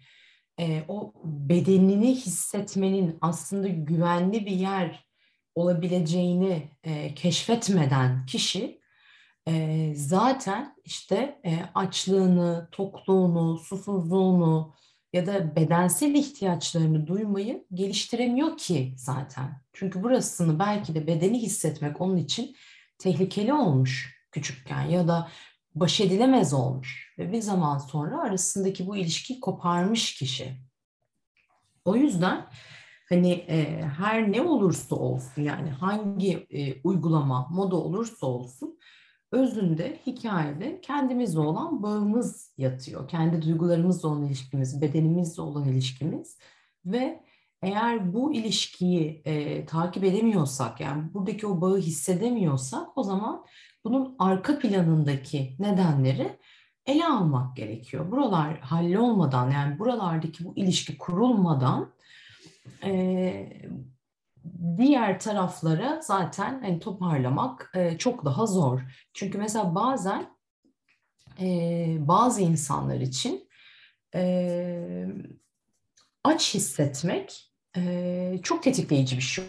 e, 0.61 0.85
o 0.89 1.13
bedenini 1.25 2.15
hissetmenin 2.15 3.19
aslında 3.21 3.69
güvenli 3.69 4.47
bir 4.47 4.57
yer 4.57 5.05
olabileceğini 5.55 6.71
e, 6.85 7.15
keşfetmeden 7.15 8.27
kişi 8.27 8.81
e, 9.49 9.93
zaten 9.95 10.77
işte 10.85 11.41
e, 11.45 11.59
açlığını, 11.75 12.69
tokluğunu, 12.73 13.59
susuzluğunu 13.59 14.75
ya 15.13 15.27
da 15.27 15.57
bedensel 15.57 16.15
ihtiyaçlarını 16.15 17.07
duymayı 17.07 17.67
geliştiremiyor 17.75 18.57
ki 18.57 18.95
zaten. 18.97 19.61
Çünkü 19.73 20.03
burasını 20.03 20.59
belki 20.59 20.95
de 20.95 21.07
bedeni 21.07 21.43
hissetmek 21.43 22.01
onun 22.01 22.17
için 22.17 22.57
tehlikeli 22.99 23.53
olmuş 23.53 24.25
küçükken 24.33 24.83
ya 24.83 25.09
da 25.09 25.29
baş 25.75 26.01
edilemez 26.01 26.53
olmuş 26.53 27.15
ve 27.19 27.33
bir 27.33 27.41
zaman 27.41 27.79
sonra 27.79 28.21
arasındaki 28.21 28.87
bu 28.87 28.97
ilişkiyi 28.97 29.41
koparmış 29.41 30.15
kişi. 30.15 30.57
O 31.85 31.97
yüzden 31.97 32.47
hani 33.09 33.33
e, 33.33 33.83
her 33.83 34.33
ne 34.33 34.43
olursa 34.43 34.97
olsun 34.97 35.43
yani 35.43 35.71
hangi 35.71 36.47
e, 36.51 36.83
uygulama 36.83 37.49
moda 37.51 37.77
olursa 37.77 38.27
olsun 38.27 38.79
özünde 39.33 39.99
hikayede 40.07 40.81
kendimizle 40.81 41.41
olan 41.41 41.83
bağımız 41.83 42.53
yatıyor. 42.59 43.09
Kendi 43.09 43.43
duygularımızla 43.43 44.09
olan 44.09 44.27
ilişkimiz, 44.27 44.83
bedenimizle 44.83 45.43
olan 45.43 45.69
ilişkimiz 45.69 46.39
ve 46.87 47.25
eğer 47.63 48.15
bu 48.15 48.35
ilişkiyi 48.35 49.23
e, 49.25 49.67
takip 49.67 50.05
edemiyorsak 50.05 50.81
yani 50.81 51.15
buradaki 51.15 51.47
o 51.47 51.61
bağı 51.61 51.79
hissedemiyorsak 51.79 52.99
o 52.99 53.03
zaman 53.03 53.45
bunun 53.85 54.17
arka 54.19 54.59
planındaki 54.59 55.57
nedenleri 55.59 56.39
ele 56.87 57.07
almak 57.07 57.57
gerekiyor. 57.57 58.11
Buralar 58.11 58.61
hallolmadan 58.61 59.51
yani 59.51 59.79
buralardaki 59.79 60.45
bu 60.45 60.53
ilişki 60.57 60.99
kurulmadan 60.99 61.93
e, 62.85 63.63
diğer 64.77 65.21
taraflara 65.21 66.01
zaten 66.03 66.61
hani 66.63 66.81
toparlamak 66.81 67.71
e, 67.75 67.99
çok 67.99 68.25
daha 68.25 68.47
zor. 68.47 68.81
Çünkü 69.15 69.39
mesela 69.39 69.75
bazen 69.75 70.27
e, 71.41 71.47
bazı 72.01 72.41
insanlar 72.43 73.01
için 73.01 73.49
e, 74.15 75.07
aç 76.25 76.55
hissetmek 76.55 77.53
e, 77.77 78.41
çok 78.43 78.63
tetikleyici 78.63 79.17
bir 79.17 79.23
şey 79.23 79.45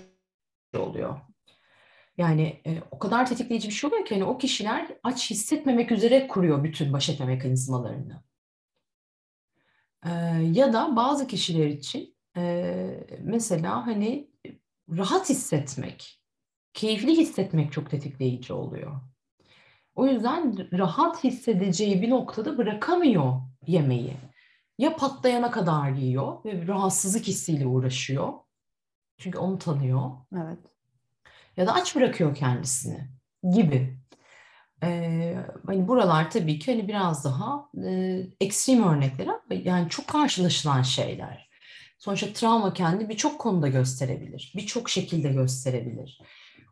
oluyor. 0.77 1.19
Yani 2.17 2.61
e, 2.65 2.81
o 2.91 2.99
kadar 2.99 3.25
tetikleyici 3.25 3.67
bir 3.67 3.73
şey 3.73 3.87
oluyor 3.87 4.05
ki 4.05 4.15
hani 4.15 4.23
o 4.23 4.37
kişiler 4.37 4.87
aç 5.03 5.31
hissetmemek 5.31 5.91
üzere 5.91 6.27
kuruyor 6.27 6.63
bütün 6.63 6.93
baş 6.93 7.09
etme 7.09 7.25
mekanizmalarını. 7.25 8.23
E, 10.05 10.09
ya 10.51 10.73
da 10.73 10.95
bazı 10.95 11.27
kişiler 11.27 11.67
için 11.67 12.15
e, 12.37 13.07
mesela 13.21 13.87
hani 13.87 14.29
rahat 14.89 15.29
hissetmek, 15.29 16.21
keyifli 16.73 17.17
hissetmek 17.17 17.71
çok 17.71 17.89
tetikleyici 17.89 18.53
oluyor. 18.53 19.01
O 19.95 20.07
yüzden 20.07 20.71
rahat 20.77 21.23
hissedeceği 21.23 22.01
bir 22.01 22.09
noktada 22.09 22.57
bırakamıyor 22.57 23.41
yemeği. 23.67 24.17
Ya 24.77 24.95
patlayana 24.95 25.51
kadar 25.51 25.91
yiyor 25.91 26.45
ve 26.45 26.67
rahatsızlık 26.67 27.27
hissiyle 27.27 27.67
uğraşıyor. 27.67 28.33
Çünkü 29.17 29.37
onu 29.37 29.59
tanıyor. 29.59 30.11
Evet. 30.35 30.74
Ya 31.57 31.67
da 31.67 31.73
aç 31.73 31.95
bırakıyor 31.95 32.35
kendisini 32.35 33.09
gibi. 33.53 33.97
Ee, 34.83 35.35
hani 35.67 35.87
buralar 35.87 36.31
tabii 36.31 36.59
ki 36.59 36.71
hani 36.71 36.87
biraz 36.87 37.25
daha 37.25 37.69
e, 37.87 38.21
ekstrem 38.41 38.83
örnekler 38.83 39.27
ama 39.27 39.41
yani 39.63 39.89
çok 39.89 40.07
karşılaşılan 40.07 40.81
şeyler. 40.81 41.49
Sonuçta 41.99 42.33
travma 42.33 42.73
kendi 42.73 43.09
birçok 43.09 43.39
konuda 43.39 43.67
gösterebilir. 43.67 44.53
Birçok 44.55 44.89
şekilde 44.89 45.29
gösterebilir. 45.29 46.21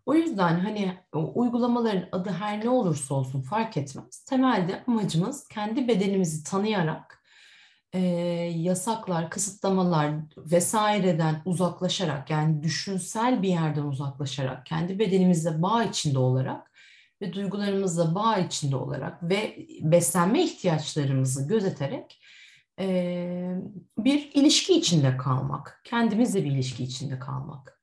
O 0.06 0.14
yüzden 0.14 0.60
hani 0.60 0.98
uygulamaların 1.14 2.10
adı 2.12 2.30
her 2.30 2.66
ne 2.66 2.70
olursa 2.70 3.16
olsun 3.16 3.42
fark 3.42 3.78
etmez. 3.78 4.26
Temelde 4.26 4.84
amacımız 4.88 5.48
kendi 5.48 5.88
bedenimizi 5.88 6.44
tanıyarak 6.44 7.23
e, 7.94 8.00
yasaklar, 8.56 9.30
kısıtlamalar 9.30 10.12
vesaireden 10.38 11.42
uzaklaşarak 11.46 12.30
yani 12.30 12.64
düşünsel 12.64 13.42
bir 13.42 13.50
yerden 13.50 13.84
uzaklaşarak 13.84 14.66
kendi 14.66 15.00
bedenimizle 15.00 15.62
bağ 15.62 15.84
içinde 15.84 16.20
olarak 16.20 16.72
ve 17.22 17.34
duygularımızla 17.34 18.16
bağ 18.16 18.38
içinde 18.38 18.76
olarak 18.76 19.24
ve 19.24 19.68
beslenme 19.82 20.44
ihtiyaçlarımızı 20.44 21.48
gözeterek 21.48 22.22
e, 22.80 23.56
bir 23.98 24.32
ilişki 24.34 24.74
içinde 24.74 25.18
kalmak, 25.18 25.82
kendimizle 25.84 26.44
bir 26.44 26.52
ilişki 26.52 26.84
içinde 26.84 27.20
kalmak. 27.20 27.82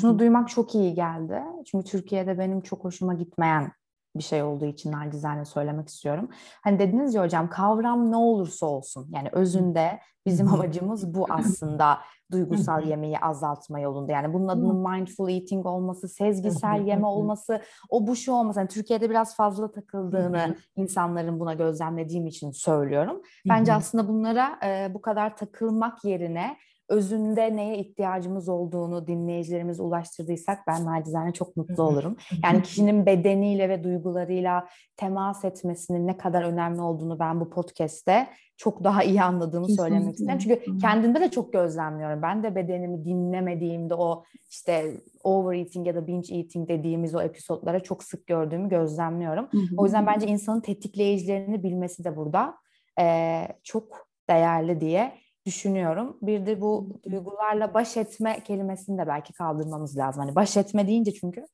Şunu 0.00 0.18
duymak 0.18 0.48
çok 0.48 0.74
iyi 0.74 0.94
geldi. 0.94 1.42
Çünkü 1.66 1.90
Türkiye'de 1.90 2.38
benim 2.38 2.60
çok 2.60 2.84
hoşuma 2.84 3.14
gitmeyen 3.14 3.72
bir 4.18 4.22
şey 4.22 4.42
olduğu 4.42 4.66
için 4.66 4.92
nacizane 4.92 5.44
söylemek 5.44 5.88
istiyorum. 5.88 6.28
Hani 6.62 6.78
dediniz 6.78 7.14
ya 7.14 7.22
hocam 7.22 7.50
kavram 7.50 8.10
ne 8.10 8.16
olursa 8.16 8.66
olsun 8.66 9.08
yani 9.14 9.28
özünde 9.32 10.00
bizim 10.26 10.48
amacımız 10.54 11.14
bu 11.14 11.26
aslında 11.30 11.98
duygusal 12.32 12.82
yemeği 12.86 13.18
azaltma 13.18 13.80
yolunda. 13.80 14.12
Yani 14.12 14.34
bunun 14.34 14.48
adının 14.48 14.90
mindful 14.90 15.28
eating 15.28 15.66
olması, 15.66 16.08
sezgisel 16.08 16.86
yeme 16.86 17.06
olması, 17.06 17.62
o 17.90 18.06
bu 18.06 18.16
şu 18.16 18.32
olması. 18.32 18.58
Yani 18.58 18.68
Türkiye'de 18.68 19.10
biraz 19.10 19.36
fazla 19.36 19.70
takıldığını 19.70 20.56
insanların 20.76 21.40
buna 21.40 21.54
gözlemlediğim 21.54 22.26
için 22.26 22.50
söylüyorum. 22.50 23.22
Bence 23.48 23.72
aslında 23.72 24.08
bunlara 24.08 24.58
e, 24.64 24.94
bu 24.94 25.00
kadar 25.00 25.36
takılmak 25.36 26.04
yerine 26.04 26.56
özünde 26.88 27.56
neye 27.56 27.78
ihtiyacımız 27.78 28.48
olduğunu 28.48 29.06
dinleyicilerimize 29.06 29.82
ulaştırdıysak 29.82 30.58
ben 30.66 30.84
nacizane 30.84 31.32
çok 31.32 31.56
mutlu 31.56 31.82
olurum. 31.82 32.16
Yani 32.44 32.62
kişinin 32.62 33.06
bedeniyle 33.06 33.68
ve 33.68 33.84
duygularıyla 33.84 34.68
temas 34.96 35.44
etmesinin 35.44 36.06
ne 36.06 36.16
kadar 36.16 36.42
önemli 36.42 36.80
olduğunu 36.80 37.18
ben 37.18 37.40
bu 37.40 37.50
podcast'te 37.50 38.26
çok 38.56 38.84
daha 38.84 39.02
iyi 39.02 39.22
anladığımı 39.22 39.66
Kesinlikle. 39.66 39.90
söylemek 39.90 40.14
isterim. 40.14 40.38
Çünkü 40.38 40.78
kendimde 40.78 41.20
de 41.20 41.30
çok 41.30 41.52
gözlemliyorum. 41.52 42.22
Ben 42.22 42.42
de 42.42 42.54
bedenimi 42.54 43.04
dinlemediğimde 43.04 43.94
o 43.94 44.24
işte 44.50 45.00
overeating 45.24 45.86
ya 45.86 45.94
da 45.94 46.06
binge 46.06 46.36
eating 46.36 46.68
dediğimiz 46.68 47.14
o 47.14 47.22
episodlara 47.22 47.80
çok 47.80 48.02
sık 48.02 48.26
gördüğümü 48.26 48.68
gözlemliyorum. 48.68 49.48
O 49.76 49.84
yüzden 49.84 50.06
bence 50.06 50.26
insanın 50.26 50.60
tetikleyicilerini 50.60 51.62
bilmesi 51.62 52.04
de 52.04 52.16
burada 52.16 52.54
e, 53.00 53.42
çok 53.62 54.08
değerli 54.30 54.80
diye 54.80 55.12
düşünüyorum. 55.46 56.16
Bir 56.22 56.46
de 56.46 56.60
bu 56.60 57.00
duygularla 57.10 57.74
baş 57.74 57.96
etme 57.96 58.40
kelimesini 58.44 58.98
de 58.98 59.06
belki 59.06 59.32
kaldırmamız 59.32 59.96
lazım. 59.98 60.22
Hani 60.22 60.34
baş 60.34 60.56
etme 60.56 60.86
deyince 60.86 61.14
çünkü 61.14 61.46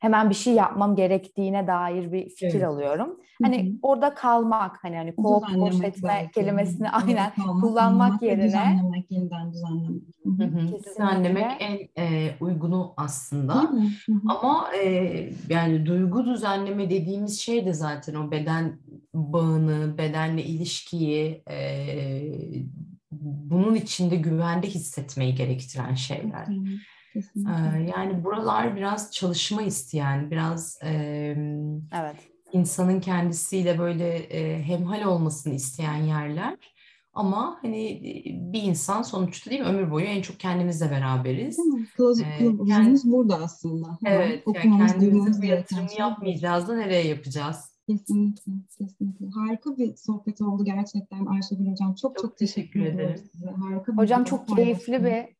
hemen 0.00 0.30
bir 0.30 0.34
şey 0.34 0.54
yapmam 0.54 0.96
gerektiğine 0.96 1.66
dair 1.66 2.12
bir 2.12 2.28
fikir 2.28 2.54
evet. 2.54 2.64
alıyorum. 2.64 3.16
Hani 3.42 3.66
Hı-hı. 3.66 3.76
orada 3.82 4.14
kalmak 4.14 4.84
hani 4.84 4.96
hani 4.96 5.16
kop 5.16 5.44
boş 5.54 5.74
etme 5.74 6.08
belki. 6.08 6.32
kelimesini 6.32 6.90
aynen 6.90 7.34
kalmak, 7.34 7.62
kullanmak 7.62 8.22
yerine 8.22 8.44
düzenlemek, 8.44 9.10
yeniden 9.10 9.52
düzenlemek. 9.52 10.84
Düzenlemek 10.86 11.50
en 11.60 12.04
e, 12.04 12.30
uygunu 12.40 12.94
aslında. 12.96 13.54
Hı-hı. 13.62 14.16
Ama 14.28 14.68
e, 14.84 15.30
yani 15.48 15.86
duygu 15.86 16.26
düzenleme 16.26 16.90
dediğimiz 16.90 17.40
şey 17.40 17.66
de 17.66 17.72
zaten 17.72 18.14
o 18.14 18.30
beden 18.30 18.78
bağını, 19.14 19.98
bedenle 19.98 20.42
ilişkiyi 20.42 21.42
e, 21.50 21.56
bunun 23.20 23.74
içinde 23.74 24.16
güvende 24.16 24.66
hissetmeyi 24.66 25.34
gerektiren 25.34 25.94
şeyler. 25.94 26.46
Kesinlikle. 27.12 27.92
Yani 27.96 28.24
buralar 28.24 28.76
biraz 28.76 29.12
çalışma 29.12 29.62
isteyen, 29.62 30.30
biraz 30.30 30.78
e, 30.84 30.90
evet. 31.92 32.16
insanın 32.52 33.00
kendisiyle 33.00 33.78
böyle 33.78 34.16
e, 34.16 34.62
hemhal 34.62 35.02
olmasını 35.02 35.54
isteyen 35.54 35.96
yerler. 35.96 36.56
Ama 37.12 37.58
hani 37.62 38.00
bir 38.52 38.62
insan 38.62 39.02
sonuçta 39.02 39.50
değil 39.50 39.62
mi 39.62 39.66
ömür 39.66 39.90
boyu 39.90 40.06
en 40.06 40.22
çok 40.22 40.40
kendimizle 40.40 40.90
beraberiz. 40.90 41.58
Kılavuz, 41.96 42.20
ee, 42.20 42.38
kendimiz 42.68 43.12
burada 43.12 43.36
aslında. 43.36 43.98
Evet, 44.04 44.42
yani 44.54 44.88
kendimize 44.88 45.42
bu 45.42 45.46
yatırımı 45.46 45.88
yapmayacağız 45.98 46.68
da 46.68 46.76
nereye 46.76 47.06
yapacağız? 47.06 47.69
Kesinlikle, 47.90 48.52
kesinlikle. 48.78 49.26
Harika 49.26 49.76
bir 49.76 49.96
sohbet 49.96 50.40
oldu 50.40 50.64
gerçekten 50.64 51.26
Ayşegül 51.26 51.70
Hocam. 51.70 51.94
Çok 51.94 51.98
çok, 51.98 52.18
çok 52.18 52.36
teşekkür, 52.36 52.80
teşekkür 52.80 53.00
ederim 53.00 53.24
size. 53.32 53.50
Harika 53.50 53.92
bir 53.92 53.98
Hocam 53.98 54.24
çok 54.24 54.48
keyifli 54.48 55.04
bir 55.04 55.36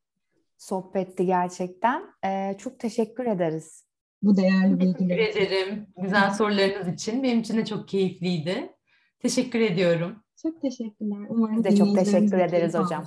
sohbetti 0.57 1.25
gerçekten. 1.25 2.03
Ee, 2.25 2.57
çok 2.57 2.79
teşekkür 2.79 3.25
ederiz. 3.25 3.85
Bu 4.23 4.37
değerli 4.37 4.79
bilgiler 4.79 5.17
Teşekkür 5.17 5.41
ederim. 5.41 5.87
Güzel 5.97 6.33
sorularınız 6.33 6.87
için. 6.87 7.23
Benim 7.23 7.39
için 7.39 7.57
de 7.57 7.65
çok 7.65 7.87
keyifliydi. 7.87 8.75
Teşekkür 9.19 9.59
ediyorum. 9.59 10.23
Çok 10.41 10.61
teşekkürler. 10.61 11.27
Umarım 11.29 11.57
Biz 11.57 11.63
de 11.63 11.75
çok 11.75 11.95
teşekkür 11.95 12.37
ederiz 12.39 12.73
hocam. 12.73 13.05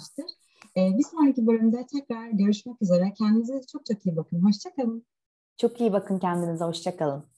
Ee, 0.76 0.98
bir 0.98 1.04
sonraki 1.04 1.46
bölümde 1.46 1.87
tekrar 1.92 2.28
görüşmek 2.28 2.83
üzere. 2.83 3.12
Kendinize 3.18 3.61
çok 3.72 3.87
çok 3.87 4.07
iyi 4.07 4.16
bakın. 4.16 4.44
Hoşçakalın. 4.44 5.07
Çok 5.57 5.80
iyi 5.80 5.92
bakın 5.92 6.18
kendinize. 6.18 6.64
Hoşçakalın. 6.64 7.34